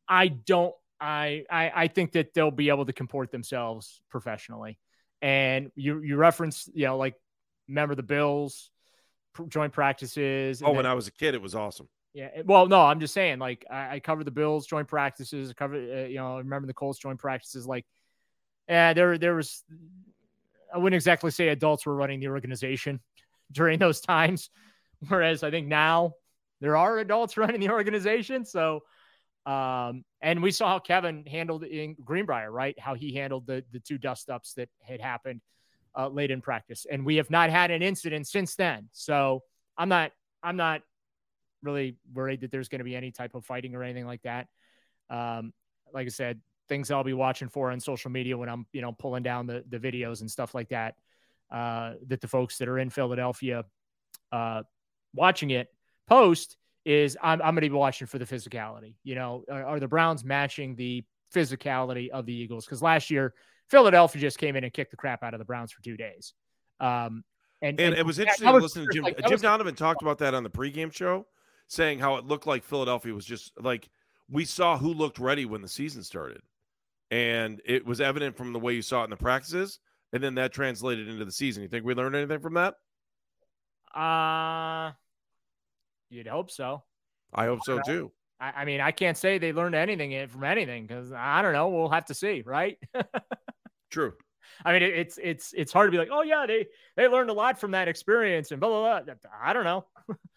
I 0.07 0.29
don't. 0.29 0.75
I 1.01 1.44
I, 1.51 1.73
I 1.85 1.88
think 1.88 2.12
that 2.12 2.35
they'll 2.35 2.51
be 2.51 2.68
able 2.68 2.85
to 2.87 2.92
comport 2.92 3.31
themselves 3.31 4.03
professionally. 4.11 4.79
And 5.23 5.71
you 5.75 6.01
you 6.03 6.16
reference, 6.16 6.68
you 6.75 6.85
know, 6.87 6.99
like 6.99 7.14
remember 7.68 7.94
the 7.94 8.03
Bills 8.03 8.71
joint 9.49 9.73
practices. 9.73 10.62
Oh, 10.62 10.68
when 10.68 10.77
then- 10.79 10.87
I 10.87 10.94
was 10.94 11.07
a 11.09 11.12
kid, 11.12 11.35
it 11.35 11.40
was 11.40 11.55
awesome. 11.55 11.88
Yeah. 12.14 12.42
Well, 12.44 12.66
no, 12.66 12.81
I'm 12.81 13.01
just 13.01 13.14
saying, 13.14 13.38
like, 13.38 13.66
I, 13.71 13.97
I 13.97 14.01
covered 14.01 14.25
the 14.25 14.31
Bills 14.31 14.66
joint 14.66 14.88
practices. 14.88 15.51
I 15.51 15.53
covered, 15.55 15.90
uh, 15.90 16.09
you 16.09 16.16
know, 16.16 16.38
remember 16.38 16.66
the 16.66 16.75
Colts 16.75 16.99
joint 16.99 17.18
practices. 17.18 17.66
Like, 17.66 17.87
yeah, 18.68 18.92
there, 18.92 19.18
there 19.18 19.35
was, 19.35 19.62
I 20.75 20.79
wouldn't 20.79 20.97
exactly 20.97 21.31
say 21.31 21.49
adults 21.49 21.87
were 21.87 21.94
running 21.94 22.21
the 22.21 22.29
organization 22.29 23.01
during 23.53 23.79
those 23.79 24.01
times. 24.01 24.51
Whereas 25.07 25.42
I 25.42 25.51
think 25.51 25.68
now 25.68 26.14
there 26.61 26.77
are 26.77 26.99
adults 26.99 27.37
running 27.37 27.61
the 27.61 27.71
organization. 27.71 28.44
So, 28.44 28.83
um, 29.47 30.05
and 30.21 30.42
we 30.42 30.51
saw 30.51 30.68
how 30.68 30.79
Kevin 30.79 31.25
handled 31.27 31.64
in 31.64 31.97
Greenbrier, 32.05 32.51
right? 32.51 32.79
How 32.79 32.94
he 32.94 33.14
handled 33.14 33.47
the, 33.47 33.64
the 33.73 33.81
two 33.81 33.97
dust 33.97 34.29
ups 34.29 34.55
that 34.55 34.68
had 34.83 35.01
happened 35.01 35.40
uh, 35.97 36.09
late 36.09 36.31
in 36.31 36.40
practice. 36.40 36.87
And 36.90 37.05
we 37.05 37.16
have 37.16 37.31
not 37.31 37.49
had 37.51 37.71
an 37.71 37.83
incident 37.83 38.27
since 38.27 38.57
then. 38.57 38.88
So 38.92 39.42
I'm 39.77 39.88
not, 39.88 40.12
I'm 40.42 40.57
not 40.57 40.83
really 41.62 41.97
worried 42.12 42.42
that 42.42 42.51
there's 42.51 42.68
going 42.68 42.81
to 42.81 42.85
be 42.85 42.97
any 42.97 43.11
type 43.11 43.35
of 43.35 43.44
fighting 43.44 43.75
or 43.75 43.83
anything 43.83 44.07
like 44.07 44.23
that. 44.23 44.47
Um, 45.11 45.53
like 45.92 46.07
I 46.07 46.11
said, 46.11 46.40
things 46.68 46.90
I'll 46.90 47.05
be 47.05 47.14
watching 47.14 47.49
for 47.49 47.71
on 47.71 47.81
social 47.81 48.11
media 48.11 48.37
when 48.37 48.49
I'm, 48.49 48.66
you 48.73 48.83
know, 48.83 48.92
pulling 48.92 49.23
down 49.23 49.47
the, 49.47 49.64
the 49.68 49.79
videos 49.79 50.21
and 50.21 50.31
stuff 50.31 50.55
like 50.55 50.68
that, 50.68 50.94
uh, 51.51 51.94
that 52.09 52.21
the 52.21 52.29
folks 52.29 52.59
that 52.59 52.68
are 52.68 52.79
in 52.79 52.90
Philadelphia, 52.90 53.64
uh, 54.33 54.62
watching 55.14 55.51
it 55.51 55.68
post 56.07 56.57
is 56.85 57.16
I'm, 57.23 57.40
I'm 57.40 57.55
going 57.55 57.62
to 57.62 57.71
be 57.71 57.71
watching 57.71 58.07
for 58.07 58.18
the 58.18 58.27
physicality, 58.27 58.94
you 59.03 59.14
know, 59.14 59.44
are, 59.51 59.64
are 59.64 59.81
the 59.81 59.88
Browns 59.88 60.25
matching 60.25 60.77
the 60.77 61.05
physicality 61.35 62.11
of 62.11 62.27
the 62.27 62.35
Eagles? 62.35 62.66
Cause 62.66 62.83
last 62.83 63.11
year 63.11 63.35
Philadelphia 63.68 64.21
just 64.21 64.38
came 64.38 64.57
in 64.57 64.64
and 64.64 64.73
kicked 64.73 64.90
the 64.90 64.97
crap 64.97 65.23
out 65.23 65.35
of 65.35 65.38
the 65.38 65.44
Browns 65.44 65.73
for 65.73 65.83
two 65.83 65.97
days. 65.97 66.35
Um, 66.81 67.25
and, 67.61 67.81
And 67.81 67.81
and 67.81 67.94
it 67.94 68.07
was 68.07 68.18
interesting 68.18 68.47
that 68.47 68.53
to 68.53 68.59
listen 68.59 68.87
to 68.87 68.92
Jim. 68.92 69.05
like, 69.05 69.27
Jim 69.27 69.40
Donovan 69.40 69.75
talked 69.75 70.03
about 70.03 70.18
that 70.18 70.35
on 70.35 70.42
the 70.42 70.51
pregame 70.51 70.92
show, 70.92 71.27
saying 71.68 72.00
how 72.00 72.16
it 72.16 72.26
looked 72.26 72.46
like 72.46 72.64
Philadelphia 72.64 73.14
was 73.14 73.24
just 73.24 73.52
like 73.61 73.88
we 74.28 74.44
saw 74.44 74.76
who 74.76 74.92
looked 74.92 75.18
ready 75.18 75.44
when 75.44 75.62
the 75.62 75.68
season 75.68 76.02
started, 76.02 76.42
and 77.11 77.61
it 77.64 77.87
was 77.87 78.00
evident 78.00 78.37
from 78.37 78.52
the 78.52 78.59
way 78.59 78.74
you 78.74 78.83
saw 78.83 79.02
it 79.02 79.04
in 79.04 79.11
the 79.11 79.16
practices, 79.16 79.78
and 80.12 80.22
then 80.22 80.35
that 80.35 80.52
translated 80.52 81.09
into 81.09 81.24
the 81.24 81.33
season. 81.33 81.62
You 81.62 81.68
think 81.68 81.85
we 81.85 81.94
learned 81.94 82.16
anything 82.16 82.40
from 82.40 82.54
that? 82.54 82.74
Uh, 83.94 84.92
you'd 86.11 86.26
hope 86.26 86.50
so. 86.50 86.83
I 87.33 87.46
hope 87.46 87.61
so 87.64 87.81
too. 87.85 88.12
I, 88.40 88.52
I 88.57 88.64
mean, 88.64 88.81
I 88.81 88.90
can't 88.90 89.16
say 89.16 89.38
they 89.38 89.52
learned 89.52 89.74
anything 89.74 90.28
from 90.28 90.44
anything 90.44 90.87
because 90.87 91.12
I 91.12 91.42
don't 91.42 91.52
know. 91.52 91.68
We'll 91.68 91.88
have 91.88 92.07
to 92.07 92.14
see, 92.14 92.42
right? 92.44 92.78
True. 93.90 94.12
I 94.64 94.72
mean, 94.72 94.83
it, 94.83 94.94
it's 94.94 95.18
it's 95.22 95.52
it's 95.57 95.72
hard 95.72 95.88
to 95.88 95.92
be 95.92 95.98
like, 95.98 96.09
oh 96.11 96.22
yeah, 96.22 96.46
they 96.46 96.66
they 96.96 97.09
learned 97.09 97.31
a 97.31 97.35
lot 97.35 97.61
from 97.61 97.72
that 97.72 97.88
experience 97.88 98.50
and 98.50 98.61
blah 98.61 98.68
blah 98.68 99.02
blah. 99.02 99.14
I 99.42 99.52
don't 99.52 99.64
know. 99.64 99.87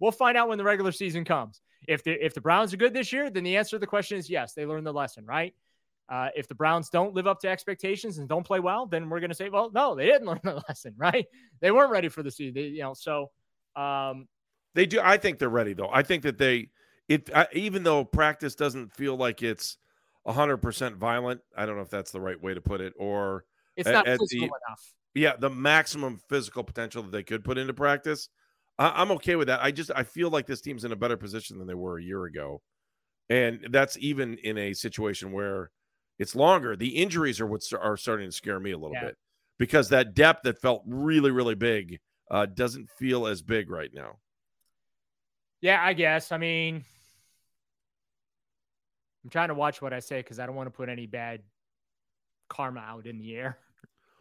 we'll 0.00 0.12
find 0.12 0.36
out 0.36 0.48
when 0.48 0.58
the 0.58 0.64
regular 0.64 0.92
season 0.92 1.24
comes. 1.24 1.60
If 1.86 2.02
the 2.02 2.12
if 2.24 2.34
the 2.34 2.40
Browns 2.40 2.72
are 2.72 2.76
good 2.78 2.94
this 2.94 3.12
year, 3.12 3.30
then 3.30 3.44
the 3.44 3.56
answer 3.56 3.76
to 3.76 3.78
the 3.78 3.86
question 3.86 4.18
is 4.18 4.30
yes, 4.30 4.54
they 4.54 4.64
learned 4.66 4.86
the 4.86 4.92
lesson, 4.92 5.26
right? 5.26 5.54
Uh, 6.08 6.28
if 6.36 6.46
the 6.48 6.54
Browns 6.54 6.90
don't 6.90 7.14
live 7.14 7.26
up 7.26 7.40
to 7.40 7.48
expectations 7.48 8.18
and 8.18 8.28
don't 8.28 8.44
play 8.44 8.60
well, 8.60 8.84
then 8.86 9.08
we're 9.08 9.20
going 9.20 9.30
to 9.30 9.34
say, 9.34 9.48
well, 9.48 9.70
no, 9.72 9.94
they 9.94 10.04
didn't 10.06 10.26
learn 10.28 10.40
the 10.44 10.62
lesson, 10.68 10.92
right? 10.98 11.24
They 11.60 11.70
weren't 11.70 11.90
ready 11.90 12.08
for 12.08 12.22
the 12.22 12.30
season, 12.30 12.54
They- 12.54 12.68
you 12.68 12.82
know. 12.82 12.92
So, 12.94 13.30
um, 13.76 14.28
They 14.74 14.84
do. 14.86 15.00
I 15.02 15.16
think 15.16 15.38
they're 15.38 15.48
ready 15.48 15.72
though. 15.72 15.88
I 15.92 16.02
think 16.02 16.22
that 16.24 16.36
they, 16.38 16.68
it 17.08 17.30
I, 17.34 17.46
even 17.52 17.82
though 17.84 18.04
practice 18.04 18.54
doesn't 18.54 18.92
feel 18.94 19.16
like 19.16 19.42
it's 19.42 19.78
hundred 20.26 20.58
percent 20.58 20.96
violent. 20.96 21.40
I 21.56 21.66
don't 21.66 21.76
know 21.76 21.82
if 21.82 21.90
that's 21.90 22.10
the 22.12 22.20
right 22.20 22.40
way 22.40 22.54
to 22.54 22.60
put 22.60 22.80
it, 22.80 22.94
or 22.98 23.44
it's 23.76 23.86
at- 23.88 23.92
not 23.92 24.06
physical 24.06 24.28
the- 24.28 24.44
enough. 24.68 24.92
yeah, 25.14 25.36
the 25.38 25.50
maximum 25.50 26.18
physical 26.28 26.64
potential 26.64 27.02
that 27.02 27.12
they 27.12 27.22
could 27.22 27.44
put 27.44 27.56
into 27.58 27.74
practice. 27.74 28.28
I, 28.78 29.02
I'm 29.02 29.10
okay 29.12 29.36
with 29.36 29.48
that. 29.48 29.60
I 29.62 29.70
just 29.70 29.90
I 29.94 30.02
feel 30.02 30.30
like 30.30 30.46
this 30.46 30.60
team's 30.60 30.84
in 30.84 30.92
a 30.92 30.96
better 30.96 31.16
position 31.16 31.58
than 31.58 31.66
they 31.66 31.74
were 31.74 31.98
a 31.98 32.02
year 32.02 32.24
ago, 32.24 32.62
and 33.28 33.66
that's 33.70 33.96
even 33.98 34.38
in 34.38 34.58
a 34.58 34.74
situation 34.74 35.32
where 35.32 35.70
it's 36.18 36.34
longer. 36.34 36.76
The 36.76 36.96
injuries 36.96 37.40
are 37.40 37.46
what 37.46 37.62
are 37.80 37.96
starting 37.96 38.28
to 38.28 38.32
scare 38.32 38.60
me 38.60 38.72
a 38.72 38.78
little 38.78 38.94
Yeah. 38.94 39.06
bit 39.06 39.16
because 39.58 39.88
that 39.90 40.14
depth 40.14 40.42
that 40.44 40.60
felt 40.60 40.82
really 40.86 41.30
really 41.30 41.54
big 41.54 42.00
uh, 42.30 42.46
doesn't 42.46 42.88
feel 42.98 43.26
as 43.26 43.42
big 43.42 43.70
right 43.70 43.90
now. 43.92 44.18
Yeah, 45.60 45.82
I 45.82 45.92
guess. 45.94 46.30
I 46.32 46.38
mean, 46.38 46.84
I'm 49.24 49.30
trying 49.30 49.48
to 49.48 49.54
watch 49.54 49.80
what 49.80 49.92
I 49.92 50.00
say 50.00 50.18
because 50.18 50.38
I 50.38 50.46
don't 50.46 50.54
want 50.54 50.66
to 50.66 50.70
put 50.76 50.88
any 50.88 51.06
bad 51.06 51.42
karma 52.48 52.80
out 52.80 53.06
in 53.06 53.18
the 53.18 53.34
air. 53.34 53.58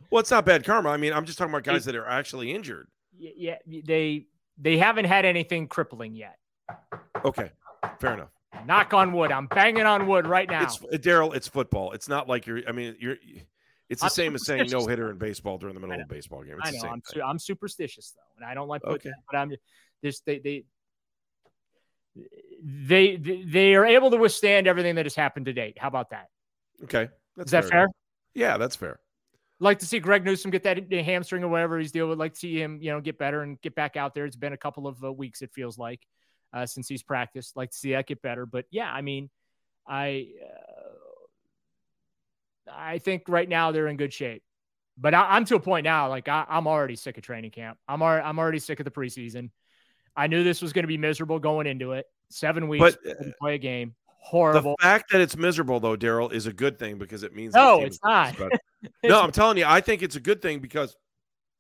Well, 0.10 0.20
it's 0.22 0.32
not 0.32 0.46
bad 0.46 0.64
karma. 0.64 0.90
I 0.90 0.98
mean, 0.98 1.12
I'm 1.12 1.26
just 1.26 1.38
talking 1.38 1.54
about 1.54 1.64
guys 1.64 1.86
that 1.86 1.96
are 1.96 2.08
actually 2.08 2.54
injured. 2.54 2.88
Yeah, 3.18 3.58
they 3.66 4.28
they 4.58 4.78
haven't 4.78 5.06
had 5.06 5.26
anything 5.26 5.68
crippling 5.68 6.16
yet. 6.16 6.38
Okay, 7.26 7.52
fair 8.00 8.14
enough. 8.14 8.30
Knock 8.66 8.94
on 8.94 9.14
wood. 9.14 9.32
I'm 9.32 9.48
banging 9.48 9.86
on 9.86 10.08
wood 10.08 10.28
right 10.28 10.50
now. 10.50 10.64
It's 10.64 10.82
uh, 10.82 10.98
Daryl. 10.98 11.36
It's 11.36 11.48
football. 11.48 11.92
It's 11.92 12.08
not 12.08 12.28
like 12.30 12.46
you're. 12.46 12.62
I 12.68 12.72
mean, 12.72 12.96
you're. 13.00 13.18
It's 13.90 14.02
the 14.02 14.06
I'm 14.06 14.12
same 14.12 14.36
as 14.36 14.46
saying 14.46 14.70
no 14.70 14.86
hitter 14.88 15.12
in 15.12 15.18
baseball 15.18 15.58
during 15.58 15.76
the 15.76 15.82
middle 15.82 15.96
of 15.96 16.02
a 16.02 16.08
baseball 16.08 16.44
game. 16.44 16.56
It's 16.60 16.68
I 16.68 16.72
the 16.72 16.78
know. 16.78 16.82
same 16.84 16.92
I'm, 16.94 17.02
su- 17.06 17.22
I'm 17.22 17.40
superstitious 17.40 18.14
though, 18.16 18.22
and 18.38 18.50
I 18.50 18.54
don't 18.54 18.68
like 18.68 18.82
putting 18.82 18.96
Okay. 18.96 19.10
that, 19.10 19.24
but 19.30 19.38
I'm 19.38 19.54
just 20.04 20.26
they 20.26 20.40
they 20.40 20.64
they 22.64 23.18
they 23.18 23.76
are 23.76 23.86
able 23.86 24.12
to 24.12 24.18
withstand 24.18 24.68
everything 24.68 24.96
that 24.96 25.06
has 25.06 25.16
happened 25.16 25.48
to 25.48 25.54
date. 25.54 25.78
How 25.78 25.88
about 25.88 26.12
that? 26.12 26.28
Okay, 26.84 27.10
that's 27.36 27.48
Is 27.48 27.52
that 27.52 27.66
fair? 27.66 27.80
enough. 27.84 27.92
Yeah, 28.34 28.58
that's 28.58 28.76
fair. 28.76 29.00
Like 29.64 29.80
to 29.80 29.86
see 29.86 30.00
Greg 30.00 30.26
Newsome 30.26 30.52
get 30.52 30.64
that 30.64 30.92
hamstring 30.92 31.42
or 31.44 31.48
whatever 31.48 31.80
he's 31.80 31.92
dealing 31.94 32.10
with. 32.10 32.20
Like 32.20 32.34
to 32.34 32.40
see 32.40 32.62
him, 32.62 32.80
you 32.82 32.92
know, 32.92 33.00
get 33.00 33.18
better 33.18 33.44
and 33.44 33.60
get 33.62 33.76
back 33.76 33.96
out 33.96 34.14
there. 34.14 34.26
It's 34.26 34.36
been 34.36 34.52
a 34.52 34.58
couple 34.58 34.88
of 34.88 35.02
uh, 35.04 35.14
weeks, 35.14 35.42
it 35.42 35.52
feels 35.54 35.78
like, 35.78 36.02
uh, 36.54 36.66
since 36.66 36.90
he's 36.90 37.02
practiced. 37.02 37.56
Like 37.56 37.72
to 37.72 37.78
see 37.78 37.92
that 37.94 38.06
get 38.06 38.22
better. 38.22 38.46
But 38.46 38.66
yeah, 38.72 38.92
I 38.92 39.02
mean, 39.02 39.30
I 39.88 40.28
uh, 40.44 40.94
I 42.72 42.98
think 42.98 43.24
right 43.30 43.48
now 43.48 43.72
they're 43.72 43.88
in 43.88 43.96
good 43.96 44.14
shape. 44.14 44.44
But 44.98 45.14
I, 45.14 45.24
I'm 45.30 45.46
to 45.46 45.56
a 45.56 45.60
point 45.60 45.86
now, 45.86 46.10
like 46.10 46.28
I, 46.28 46.46
I'm 46.50 46.68
already 46.68 46.98
sick 46.98 47.18
of 47.18 47.24
training 47.24 47.52
camp. 47.52 47.78
I'm 47.88 48.02
already, 48.02 48.26
I'm 48.26 48.40
already 48.40 48.60
sick 48.60 48.82
of 48.82 48.84
the 48.84 48.92
preseason. 48.92 49.50
I 50.16 50.28
knew 50.28 50.44
this 50.44 50.62
was 50.62 50.74
going 50.74 50.84
to 50.84 50.88
be 50.88 50.98
miserable 50.98 51.40
going 51.40 51.68
into 51.68 51.94
it. 51.94 52.06
Seven 52.30 52.68
weeks 52.68 52.98
But, 53.04 53.24
to 53.24 53.34
play 53.40 53.56
a 53.56 53.60
game, 53.60 53.96
horrible. 54.08 54.76
The 54.78 54.84
fact 54.84 55.12
that 55.12 55.22
it's 55.22 55.38
miserable 55.38 55.80
though, 55.80 55.96
Daryl, 55.96 56.32
is 56.34 56.48
a 56.48 56.54
good 56.54 56.78
thing 56.80 56.98
because 56.98 57.24
it 57.24 57.34
means 57.34 57.54
No, 57.54 57.82
it's 57.82 58.00
not. 58.04 58.36
no, 59.04 59.22
I'm 59.22 59.32
telling 59.32 59.58
you, 59.58 59.66
I 59.68 59.82
think 59.82 60.02
it's 60.02 60.16
a 60.16 60.20
good 60.20 60.42
thing 60.42 60.60
because 60.60 60.96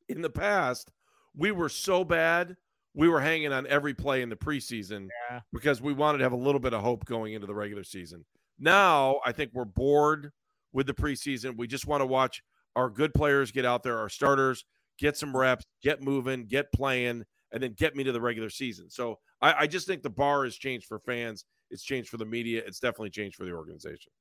in 0.09 0.21
the 0.21 0.29
past 0.29 0.91
we 1.35 1.51
were 1.51 1.69
so 1.69 2.03
bad, 2.03 2.55
we 2.93 3.09
were 3.09 3.19
hanging 3.21 3.51
on 3.51 3.65
every 3.67 3.93
play 3.93 4.21
in 4.21 4.29
the 4.29 4.35
preseason 4.35 5.07
Yeah. 5.29 5.41
because 5.51 5.81
we 5.81 5.93
wanted 5.93 6.19
to 6.19 6.23
have 6.25 6.33
a 6.33 6.37
little 6.37 6.59
bit 6.59 6.73
of 6.73 6.81
hope 6.81 7.05
going 7.05 7.33
into 7.33 7.47
the 7.47 7.55
regular 7.55 7.83
season. 7.83 8.25
Now 8.59 9.19
I 9.25 9.31
think 9.31 9.51
we're 9.53 9.65
bored 9.65 10.31
with 10.73 10.87
the 10.87 10.93
preseason. 10.93 11.57
We 11.57 11.67
just 11.67 11.87
want 11.87 12.01
to 12.01 12.05
watch 12.05 12.43
our 12.75 12.89
good 12.89 13.13
players 13.13 13.51
get 13.51 13.65
out 13.65 13.83
there, 13.83 13.97
our 13.97 14.09
starters 14.09 14.65
get 14.99 15.17
some 15.17 15.35
reps, 15.35 15.65
get 15.81 16.01
moving, 16.03 16.45
get 16.45 16.71
playing, 16.71 17.23
and 17.51 17.63
then 17.63 17.73
get 17.73 17.95
me 17.95 18.03
to 18.03 18.11
the 18.11 18.21
regular 18.21 18.49
season. 18.49 18.89
So 18.89 19.19
I, 19.41 19.53
I 19.61 19.67
just 19.67 19.87
think 19.87 20.03
the 20.03 20.09
bar 20.09 20.43
has 20.43 20.55
changed 20.55 20.85
for 20.85 20.99
fans. 20.99 21.45
It's 21.71 21.83
changed 21.83 22.09
for 22.09 22.17
the 22.17 22.25
media. 22.25 22.61
It's 22.65 22.79
definitely 22.79 23.09
changed 23.09 23.35
for 23.35 23.45
the 23.45 23.51
organization. 23.53 24.11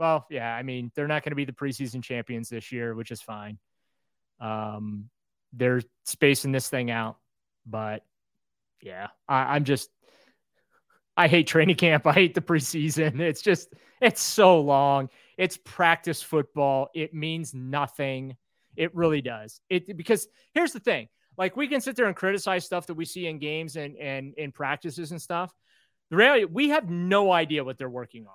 Well, 0.00 0.26
yeah, 0.30 0.52
I 0.56 0.62
mean, 0.62 0.90
they're 0.94 1.06
not 1.06 1.22
going 1.22 1.32
to 1.32 1.36
be 1.36 1.44
the 1.44 1.52
preseason 1.52 2.02
champions 2.02 2.48
this 2.48 2.72
year, 2.72 2.94
which 2.94 3.10
is 3.10 3.20
fine. 3.20 3.58
Um, 4.40 5.10
they're 5.52 5.82
spacing 6.06 6.52
this 6.52 6.70
thing 6.70 6.90
out, 6.90 7.18
but 7.66 8.02
yeah, 8.80 9.08
I, 9.28 9.54
I'm 9.54 9.64
just 9.64 9.90
I 11.18 11.28
hate 11.28 11.46
training 11.46 11.76
camp. 11.76 12.06
I 12.06 12.14
hate 12.14 12.34
the 12.34 12.40
preseason. 12.40 13.20
It's 13.20 13.42
just, 13.42 13.74
it's 14.00 14.22
so 14.22 14.60
long. 14.60 15.10
It's 15.36 15.58
practice 15.58 16.22
football. 16.22 16.88
It 16.94 17.12
means 17.12 17.52
nothing. 17.52 18.38
It 18.76 18.94
really 18.94 19.20
does. 19.20 19.60
It 19.68 19.94
because 19.98 20.28
here's 20.54 20.72
the 20.72 20.80
thing. 20.80 21.08
Like 21.36 21.58
we 21.58 21.68
can 21.68 21.82
sit 21.82 21.94
there 21.94 22.06
and 22.06 22.16
criticize 22.16 22.64
stuff 22.64 22.86
that 22.86 22.94
we 22.94 23.04
see 23.04 23.26
in 23.26 23.38
games 23.38 23.76
and 23.76 23.98
and 23.98 24.32
in 24.38 24.50
practices 24.50 25.10
and 25.10 25.20
stuff. 25.20 25.52
The 26.08 26.16
reality, 26.16 26.44
we 26.46 26.70
have 26.70 26.88
no 26.88 27.30
idea 27.30 27.64
what 27.64 27.76
they're 27.76 27.90
working 27.90 28.26
on. 28.26 28.32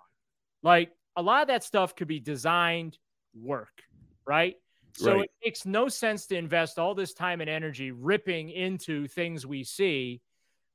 Like 0.62 0.92
a 1.16 1.22
lot 1.22 1.42
of 1.42 1.48
that 1.48 1.64
stuff 1.64 1.96
could 1.96 2.08
be 2.08 2.20
designed 2.20 2.98
work, 3.34 3.84
right? 4.28 4.56
So 4.98 5.12
Right. 5.12 5.24
it 5.24 5.32
makes 5.44 5.66
no 5.66 5.90
sense 5.90 6.26
to 6.28 6.38
invest 6.38 6.80
all 6.80 6.96
this 6.96 7.14
time 7.14 7.42
and 7.42 7.50
energy 7.50 7.92
ripping 7.92 8.50
into 8.50 9.08
things 9.08 9.46
we 9.46 9.64
see 9.64 10.22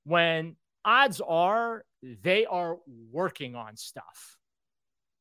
when 0.04 0.56
odds 0.84 1.20
are 1.20 1.84
they 2.02 2.46
are 2.46 2.78
working 3.10 3.54
on 3.54 3.76
stuff. 3.76 4.36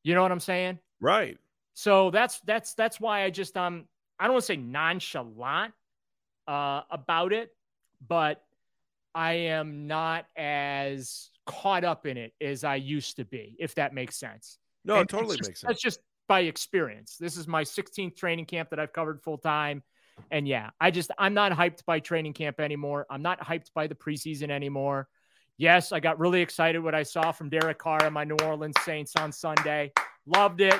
You 0.02 0.14
know 0.14 0.22
what 0.22 0.32
I'm 0.32 0.40
saying? 0.40 0.78
Right. 1.00 1.38
So 1.74 2.10
that's 2.10 2.40
that's 2.40 2.74
that's 2.74 3.00
why 3.00 3.24
I 3.24 3.30
just 3.30 3.56
um 3.56 3.86
I 4.18 4.24
don't 4.24 4.34
want 4.34 4.42
to 4.42 4.46
say 4.46 4.56
nonchalant 4.56 5.72
uh, 6.46 6.82
about 6.90 7.32
it, 7.32 7.50
but 8.06 8.42
I 9.14 9.32
am 9.32 9.86
not 9.86 10.26
as 10.36 11.30
caught 11.46 11.84
up 11.84 12.06
in 12.06 12.16
it 12.16 12.32
as 12.40 12.64
I 12.64 12.76
used 12.76 13.16
to 13.16 13.24
be, 13.24 13.56
if 13.58 13.74
that 13.76 13.94
makes 13.94 14.16
sense. 14.16 14.58
No, 14.84 14.94
And 14.96 15.02
it 15.02 15.08
totally 15.08 15.36
just- 15.36 15.48
makes 15.48 15.60
sense. 15.60 15.68
That's 15.68 15.82
just 15.82 16.00
by 16.28 16.40
experience. 16.40 17.16
This 17.18 17.36
is 17.36 17.46
my 17.48 17.62
16th 17.64 18.16
training 18.16 18.46
camp 18.46 18.70
that 18.70 18.78
I've 18.78 18.92
covered 18.92 19.20
full 19.22 19.38
time. 19.38 19.82
And 20.30 20.46
yeah, 20.46 20.70
I 20.80 20.90
just, 20.90 21.10
I'm 21.18 21.34
not 21.34 21.52
hyped 21.52 21.84
by 21.86 21.98
training 22.00 22.34
camp 22.34 22.60
anymore. 22.60 23.06
I'm 23.10 23.22
not 23.22 23.40
hyped 23.40 23.72
by 23.74 23.86
the 23.86 23.94
preseason 23.94 24.50
anymore. 24.50 25.08
Yes, 25.56 25.92
I 25.92 26.00
got 26.00 26.18
really 26.18 26.40
excited 26.40 26.78
what 26.78 26.94
I 26.94 27.02
saw 27.02 27.32
from 27.32 27.48
Derek 27.50 27.78
Carr 27.78 28.04
and 28.04 28.14
my 28.14 28.24
New 28.24 28.36
Orleans 28.44 28.76
Saints 28.82 29.14
on 29.16 29.32
Sunday. 29.32 29.92
Loved 30.26 30.60
it. 30.60 30.74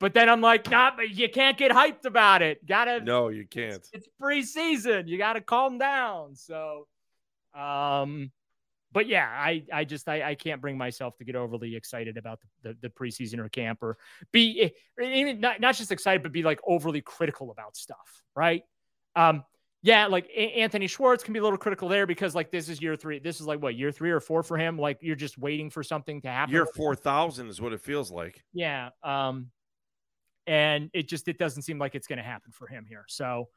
But 0.00 0.12
then 0.12 0.28
I'm 0.28 0.40
like, 0.40 0.68
nah, 0.70 0.90
but 0.94 1.10
you 1.10 1.28
can't 1.28 1.56
get 1.56 1.70
hyped 1.72 2.04
about 2.04 2.42
it. 2.42 2.64
Gotta, 2.66 3.00
No, 3.00 3.28
you 3.28 3.46
can't. 3.46 3.88
it's 3.92 4.08
preseason. 4.20 5.08
You 5.08 5.16
got 5.18 5.32
to 5.34 5.40
calm 5.40 5.78
down. 5.78 6.34
So, 6.34 6.86
um, 7.54 8.30
but 8.94 9.06
yeah, 9.08 9.28
I, 9.28 9.64
I 9.72 9.84
just, 9.84 10.08
I, 10.08 10.30
I 10.30 10.34
can't 10.36 10.62
bring 10.62 10.78
myself 10.78 11.16
to 11.18 11.24
get 11.24 11.36
overly 11.36 11.76
excited 11.76 12.16
about 12.16 12.40
the, 12.62 12.70
the, 12.70 12.76
the 12.82 12.88
preseason 12.88 13.38
or 13.40 13.48
camp 13.50 13.82
or 13.82 13.98
be 14.32 14.72
even 15.02 15.40
not, 15.40 15.60
not 15.60 15.74
just 15.74 15.92
excited, 15.92 16.22
but 16.22 16.32
be 16.32 16.42
like 16.42 16.60
overly 16.66 17.02
critical 17.02 17.50
about 17.50 17.76
stuff. 17.76 18.22
Right. 18.34 18.62
Um, 19.16 19.44
yeah, 19.82 20.06
like 20.06 20.30
Anthony 20.34 20.86
Schwartz 20.86 21.22
can 21.22 21.34
be 21.34 21.40
a 21.40 21.42
little 21.42 21.58
critical 21.58 21.88
there 21.88 22.06
because 22.06 22.34
like 22.34 22.50
this 22.50 22.70
is 22.70 22.80
year 22.80 22.96
three. 22.96 23.18
This 23.18 23.38
is 23.38 23.46
like 23.46 23.60
what 23.60 23.74
year 23.74 23.92
three 23.92 24.12
or 24.12 24.20
four 24.20 24.42
for 24.42 24.56
him. 24.56 24.78
Like 24.78 24.98
you're 25.02 25.14
just 25.14 25.36
waiting 25.36 25.68
for 25.68 25.82
something 25.82 26.22
to 26.22 26.28
happen. 26.28 26.54
Year 26.54 26.64
4,000 26.64 27.50
is 27.50 27.60
what 27.60 27.74
it 27.74 27.82
feels 27.82 28.10
like. 28.10 28.42
Yeah. 28.54 28.90
Um, 29.02 29.50
and 30.46 30.88
it 30.94 31.06
just 31.08 31.28
it 31.28 31.36
doesn't 31.36 31.62
seem 31.62 31.78
like 31.78 31.94
it's 31.94 32.06
going 32.06 32.16
to 32.16 32.22
happen 32.24 32.50
for 32.50 32.66
him 32.66 32.86
here. 32.88 33.04
So 33.08 33.48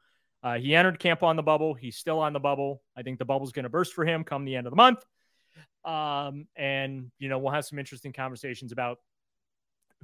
uh, 0.42 0.58
he 0.58 0.74
entered 0.74 0.98
camp 0.98 1.22
on 1.22 1.36
the 1.36 1.42
bubble. 1.42 1.74
He's 1.74 1.96
still 1.96 2.20
on 2.20 2.34
the 2.34 2.40
bubble. 2.40 2.82
I 2.96 3.02
think 3.02 3.18
the 3.18 3.24
bubble's 3.24 3.52
going 3.52 3.64
to 3.64 3.70
burst 3.70 3.94
for 3.94 4.04
him 4.04 4.22
come 4.22 4.44
the 4.44 4.56
end 4.56 4.66
of 4.66 4.70
the 4.70 4.76
month. 4.76 5.02
Um, 5.84 6.46
and 6.56 7.10
you 7.18 7.28
know 7.28 7.38
we'll 7.38 7.52
have 7.52 7.64
some 7.64 7.78
interesting 7.78 8.12
conversations 8.12 8.72
about 8.72 8.98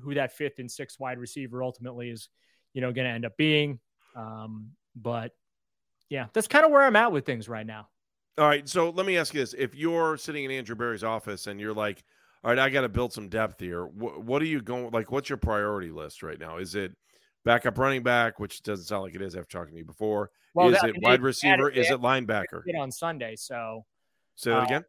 who 0.00 0.14
that 0.14 0.32
fifth 0.32 0.58
and 0.58 0.70
sixth 0.70 0.98
wide 0.98 1.18
receiver 1.18 1.62
ultimately 1.62 2.10
is, 2.10 2.28
you 2.72 2.80
know, 2.80 2.92
going 2.92 3.06
to 3.06 3.12
end 3.12 3.24
up 3.24 3.36
being. 3.36 3.78
Um, 4.16 4.70
but 4.96 5.32
yeah, 6.08 6.26
that's 6.32 6.48
kind 6.48 6.64
of 6.64 6.70
where 6.70 6.82
I'm 6.82 6.96
at 6.96 7.12
with 7.12 7.26
things 7.26 7.48
right 7.48 7.66
now. 7.66 7.88
All 8.38 8.46
right. 8.46 8.68
So 8.68 8.90
let 8.90 9.06
me 9.06 9.16
ask 9.16 9.32
you 9.34 9.40
this. 9.40 9.54
If 9.54 9.74
you're 9.74 10.16
sitting 10.16 10.44
in 10.44 10.50
Andrew 10.50 10.74
Berry's 10.74 11.04
office 11.04 11.46
and 11.46 11.60
you're 11.60 11.74
like, 11.74 12.02
all 12.42 12.50
right, 12.50 12.58
I 12.58 12.68
got 12.68 12.82
to 12.82 12.88
build 12.88 13.12
some 13.12 13.28
depth 13.28 13.60
here. 13.60 13.86
What, 13.86 14.22
what 14.22 14.42
are 14.42 14.46
you 14.46 14.60
going 14.60 14.90
like? 14.90 15.10
What's 15.10 15.28
your 15.28 15.38
priority 15.38 15.90
list 15.90 16.22
right 16.22 16.38
now? 16.38 16.58
Is 16.58 16.74
it 16.74 16.92
backup 17.44 17.78
running 17.78 18.02
back, 18.02 18.38
which 18.38 18.62
doesn't 18.62 18.86
sound 18.86 19.04
like 19.04 19.14
it 19.14 19.22
is 19.22 19.36
after 19.36 19.58
talking 19.58 19.74
to 19.74 19.78
you 19.78 19.84
before? 19.84 20.30
Well, 20.54 20.68
is 20.68 20.80
that- 20.80 20.90
it 20.90 20.96
wide 21.02 21.22
receiver? 21.22 21.70
Is 21.70 21.90
it 21.90 22.00
linebacker? 22.00 22.62
On 22.78 22.90
Sunday, 22.90 23.36
so 23.36 23.84
Say 24.36 24.50
that 24.50 24.58
uh, 24.58 24.64
again. 24.64 24.84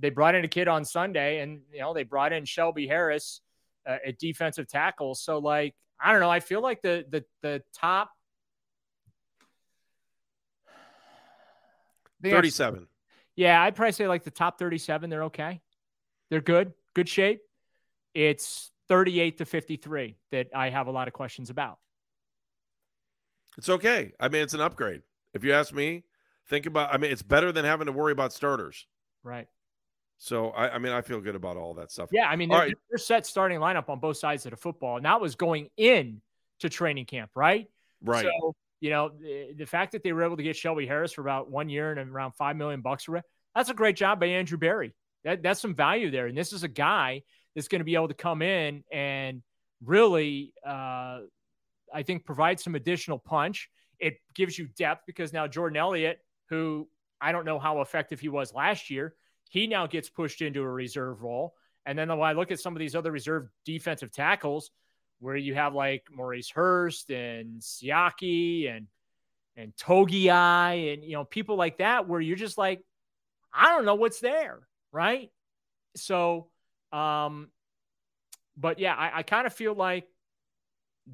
They 0.00 0.10
brought 0.10 0.34
in 0.34 0.44
a 0.44 0.48
kid 0.48 0.66
on 0.66 0.84
Sunday, 0.84 1.40
and 1.40 1.60
you 1.72 1.80
know 1.80 1.94
they 1.94 2.02
brought 2.04 2.32
in 2.32 2.44
Shelby 2.44 2.86
Harris 2.86 3.40
uh, 3.86 3.98
at 4.06 4.18
defensive 4.18 4.66
tackle. 4.68 5.14
So 5.14 5.38
like 5.38 5.74
I 6.00 6.12
don't 6.12 6.20
know, 6.20 6.30
I 6.30 6.40
feel 6.40 6.62
like 6.62 6.82
the 6.82 7.04
the 7.08 7.24
the 7.42 7.62
top 7.74 8.10
I 10.66 12.22
think 12.22 12.34
I- 12.34 12.38
37. 12.38 12.86
Yeah, 13.36 13.62
I'd 13.62 13.74
probably 13.74 13.92
say 13.92 14.06
like 14.06 14.24
the 14.24 14.30
top 14.30 14.58
37, 14.58 15.08
they're 15.08 15.24
okay. 15.24 15.62
They're 16.28 16.42
good, 16.42 16.74
good 16.94 17.08
shape. 17.08 17.40
It's 18.12 18.70
38 18.88 19.38
to 19.38 19.46
53 19.46 20.16
that 20.32 20.48
I 20.54 20.68
have 20.68 20.88
a 20.88 20.90
lot 20.90 21.08
of 21.08 21.14
questions 21.14 21.48
about. 21.48 21.78
It's 23.56 23.68
okay. 23.68 24.12
I 24.20 24.28
mean, 24.28 24.42
it's 24.42 24.52
an 24.52 24.60
upgrade. 24.60 25.02
If 25.32 25.44
you 25.44 25.52
ask 25.54 25.72
me, 25.72 26.04
think 26.48 26.66
about. 26.66 26.92
I 26.92 26.98
mean, 26.98 27.10
it's 27.12 27.22
better 27.22 27.50
than 27.52 27.64
having 27.64 27.86
to 27.86 27.92
worry 27.92 28.12
about 28.12 28.32
starters. 28.32 28.86
Right. 29.22 29.48
So 30.22 30.50
I, 30.50 30.74
I 30.74 30.78
mean, 30.78 30.92
I 30.92 31.00
feel 31.00 31.18
good 31.22 31.34
about 31.34 31.56
all 31.56 31.72
that 31.74 31.90
stuff. 31.90 32.10
Yeah, 32.12 32.26
I 32.28 32.36
mean, 32.36 32.50
they're, 32.50 32.58
right. 32.58 32.74
they're 32.90 32.98
set 32.98 33.24
starting 33.24 33.58
lineup 33.58 33.88
on 33.88 34.00
both 34.00 34.18
sides 34.18 34.44
of 34.44 34.50
the 34.50 34.56
football, 34.58 34.98
and 34.98 35.06
that 35.06 35.18
was 35.18 35.34
going 35.34 35.70
in 35.78 36.20
to 36.58 36.68
training 36.68 37.06
camp, 37.06 37.30
right? 37.34 37.70
Right. 38.04 38.26
So, 38.26 38.54
you 38.80 38.90
know, 38.90 39.12
the, 39.18 39.54
the 39.56 39.64
fact 39.64 39.92
that 39.92 40.02
they 40.02 40.12
were 40.12 40.22
able 40.22 40.36
to 40.36 40.42
get 40.42 40.56
Shelby 40.56 40.86
Harris 40.86 41.14
for 41.14 41.22
about 41.22 41.50
one 41.50 41.70
year 41.70 41.92
and 41.92 42.10
around 42.10 42.32
five 42.32 42.56
million 42.56 42.82
bucks 42.82 43.08
that's 43.54 43.70
a 43.70 43.74
great 43.74 43.96
job 43.96 44.20
by 44.20 44.26
Andrew 44.26 44.58
Berry. 44.58 44.94
That, 45.24 45.42
that's 45.42 45.60
some 45.60 45.74
value 45.74 46.10
there. 46.10 46.26
And 46.26 46.36
this 46.36 46.52
is 46.52 46.64
a 46.64 46.68
guy 46.68 47.22
that's 47.54 47.68
going 47.68 47.80
to 47.80 47.84
be 47.84 47.94
able 47.94 48.08
to 48.08 48.14
come 48.14 48.42
in 48.42 48.84
and 48.92 49.42
really, 49.82 50.52
uh, 50.64 51.20
I 51.92 52.02
think, 52.04 52.26
provide 52.26 52.60
some 52.60 52.74
additional 52.74 53.18
punch. 53.18 53.70
It 53.98 54.18
gives 54.34 54.58
you 54.58 54.68
depth 54.76 55.04
because 55.06 55.32
now 55.32 55.46
Jordan 55.46 55.78
Elliott, 55.78 56.18
who 56.50 56.88
I 57.20 57.32
don't 57.32 57.44
know 57.46 57.58
how 57.58 57.80
effective 57.80 58.20
he 58.20 58.28
was 58.28 58.54
last 58.54 58.90
year, 58.90 59.14
he 59.50 59.66
now 59.66 59.86
gets 59.86 60.08
pushed 60.08 60.42
into 60.42 60.62
a 60.62 60.68
reserve 60.68 61.22
role. 61.22 61.54
And 61.84 61.98
then 61.98 62.08
when 62.08 62.20
I 62.20 62.32
look 62.32 62.52
at 62.52 62.60
some 62.60 62.74
of 62.74 62.78
these 62.78 62.94
other 62.94 63.10
reserve 63.10 63.48
defensive 63.64 64.12
tackles, 64.12 64.70
where 65.18 65.36
you 65.36 65.54
have 65.54 65.74
like 65.74 66.04
Maurice 66.10 66.50
Hurst 66.50 67.10
and 67.10 67.60
Siaki 67.60 68.74
and 68.74 68.86
and 69.56 69.76
Togiai 69.76 70.94
and 70.94 71.04
you 71.04 71.12
know 71.12 71.24
people 71.24 71.56
like 71.56 71.78
that, 71.78 72.08
where 72.08 72.20
you're 72.20 72.36
just 72.36 72.56
like, 72.56 72.80
I 73.52 73.70
don't 73.70 73.84
know 73.84 73.96
what's 73.96 74.20
there, 74.20 74.60
right? 74.92 75.30
So, 75.96 76.46
um, 76.92 77.48
but 78.56 78.78
yeah, 78.78 78.94
I, 78.94 79.18
I 79.18 79.22
kind 79.24 79.46
of 79.48 79.52
feel 79.52 79.74
like 79.74 80.06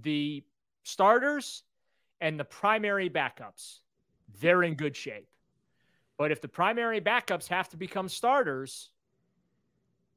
the 0.03 0.45
starters 0.83 1.63
and 2.21 2.39
the 2.39 2.45
primary 2.45 3.09
backups, 3.09 3.79
they're 4.41 4.63
in 4.63 4.75
good 4.75 4.95
shape. 4.95 5.27
But 6.19 6.33
if 6.33 6.41
the 6.41 6.49
primary 6.49 7.01
backups 7.01 7.47
have 7.49 7.69
to 7.71 7.77
become 7.77 8.09
starters, 8.09 8.91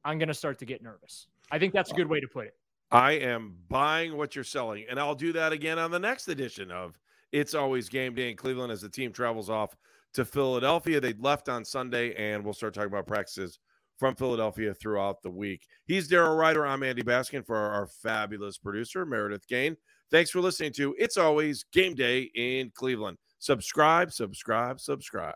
I'm 0.06 0.18
going 0.18 0.30
to 0.30 0.34
start 0.34 0.58
to 0.60 0.66
get 0.66 0.82
nervous. 0.82 1.28
I 1.52 1.60
think 1.60 1.74
that's 1.74 1.92
a 1.92 1.96
good 1.96 2.08
way 2.08 2.20
to 2.20 2.28
put 2.28 2.48
it. 2.48 2.56
I 2.92 3.14
am 3.14 3.56
buying 3.70 4.18
what 4.18 4.34
you're 4.34 4.44
selling, 4.44 4.86
and 4.90 5.00
I'll 5.00 5.16
do 5.16 5.32
that 5.34 5.52
again 5.52 5.78
on 5.78 5.92
the 5.92 6.00
next 6.00 6.28
edition 6.28 6.72
of 6.72 6.98
It's 7.32 7.54
Always 7.54 7.90
Game 7.90 8.16
Day 8.16 8.32
in 8.32 8.38
Cleveland 8.38 8.72
as 8.72 8.82
the 8.82 8.90
team 8.90 9.12
travels 9.12 9.50
off 9.50 9.76
to 10.14 10.26
Philadelphia. 10.26 11.00
They 11.00 11.14
left 11.14 11.50
on 11.50 11.64
Sunday, 11.64 12.16
and 12.16 12.44
we'll 12.44 12.54
start 12.54 12.74
talking 12.74 12.88
about 12.88 13.06
practices 13.06 13.60
from 13.98 14.16
Philadelphia 14.16 14.74
throughout 14.74 15.22
the 15.22 15.30
week. 15.30 15.68
He's 15.86 16.10
Daryl 16.10 16.40
Ruiter. 16.40 16.66
I'm 16.66 16.82
Andy 16.82 17.04
Baskin 17.04 17.46
for 17.46 17.58
our 17.58 17.86
fabulous 17.86 18.58
producer, 18.58 19.06
Meredith 19.06 19.48
Gain. 19.48 19.76
Thanks 20.10 20.32
for 20.32 20.40
listening 20.40 20.72
to 20.74 20.96
It's 20.98 21.18
Always 21.18 21.66
Game 21.72 21.94
Day 21.94 22.32
in 22.34 22.72
Cleveland. 22.74 23.18
Subscribe, 23.38 24.12
subscribe, 24.12 24.80
subscribe. 24.80 25.36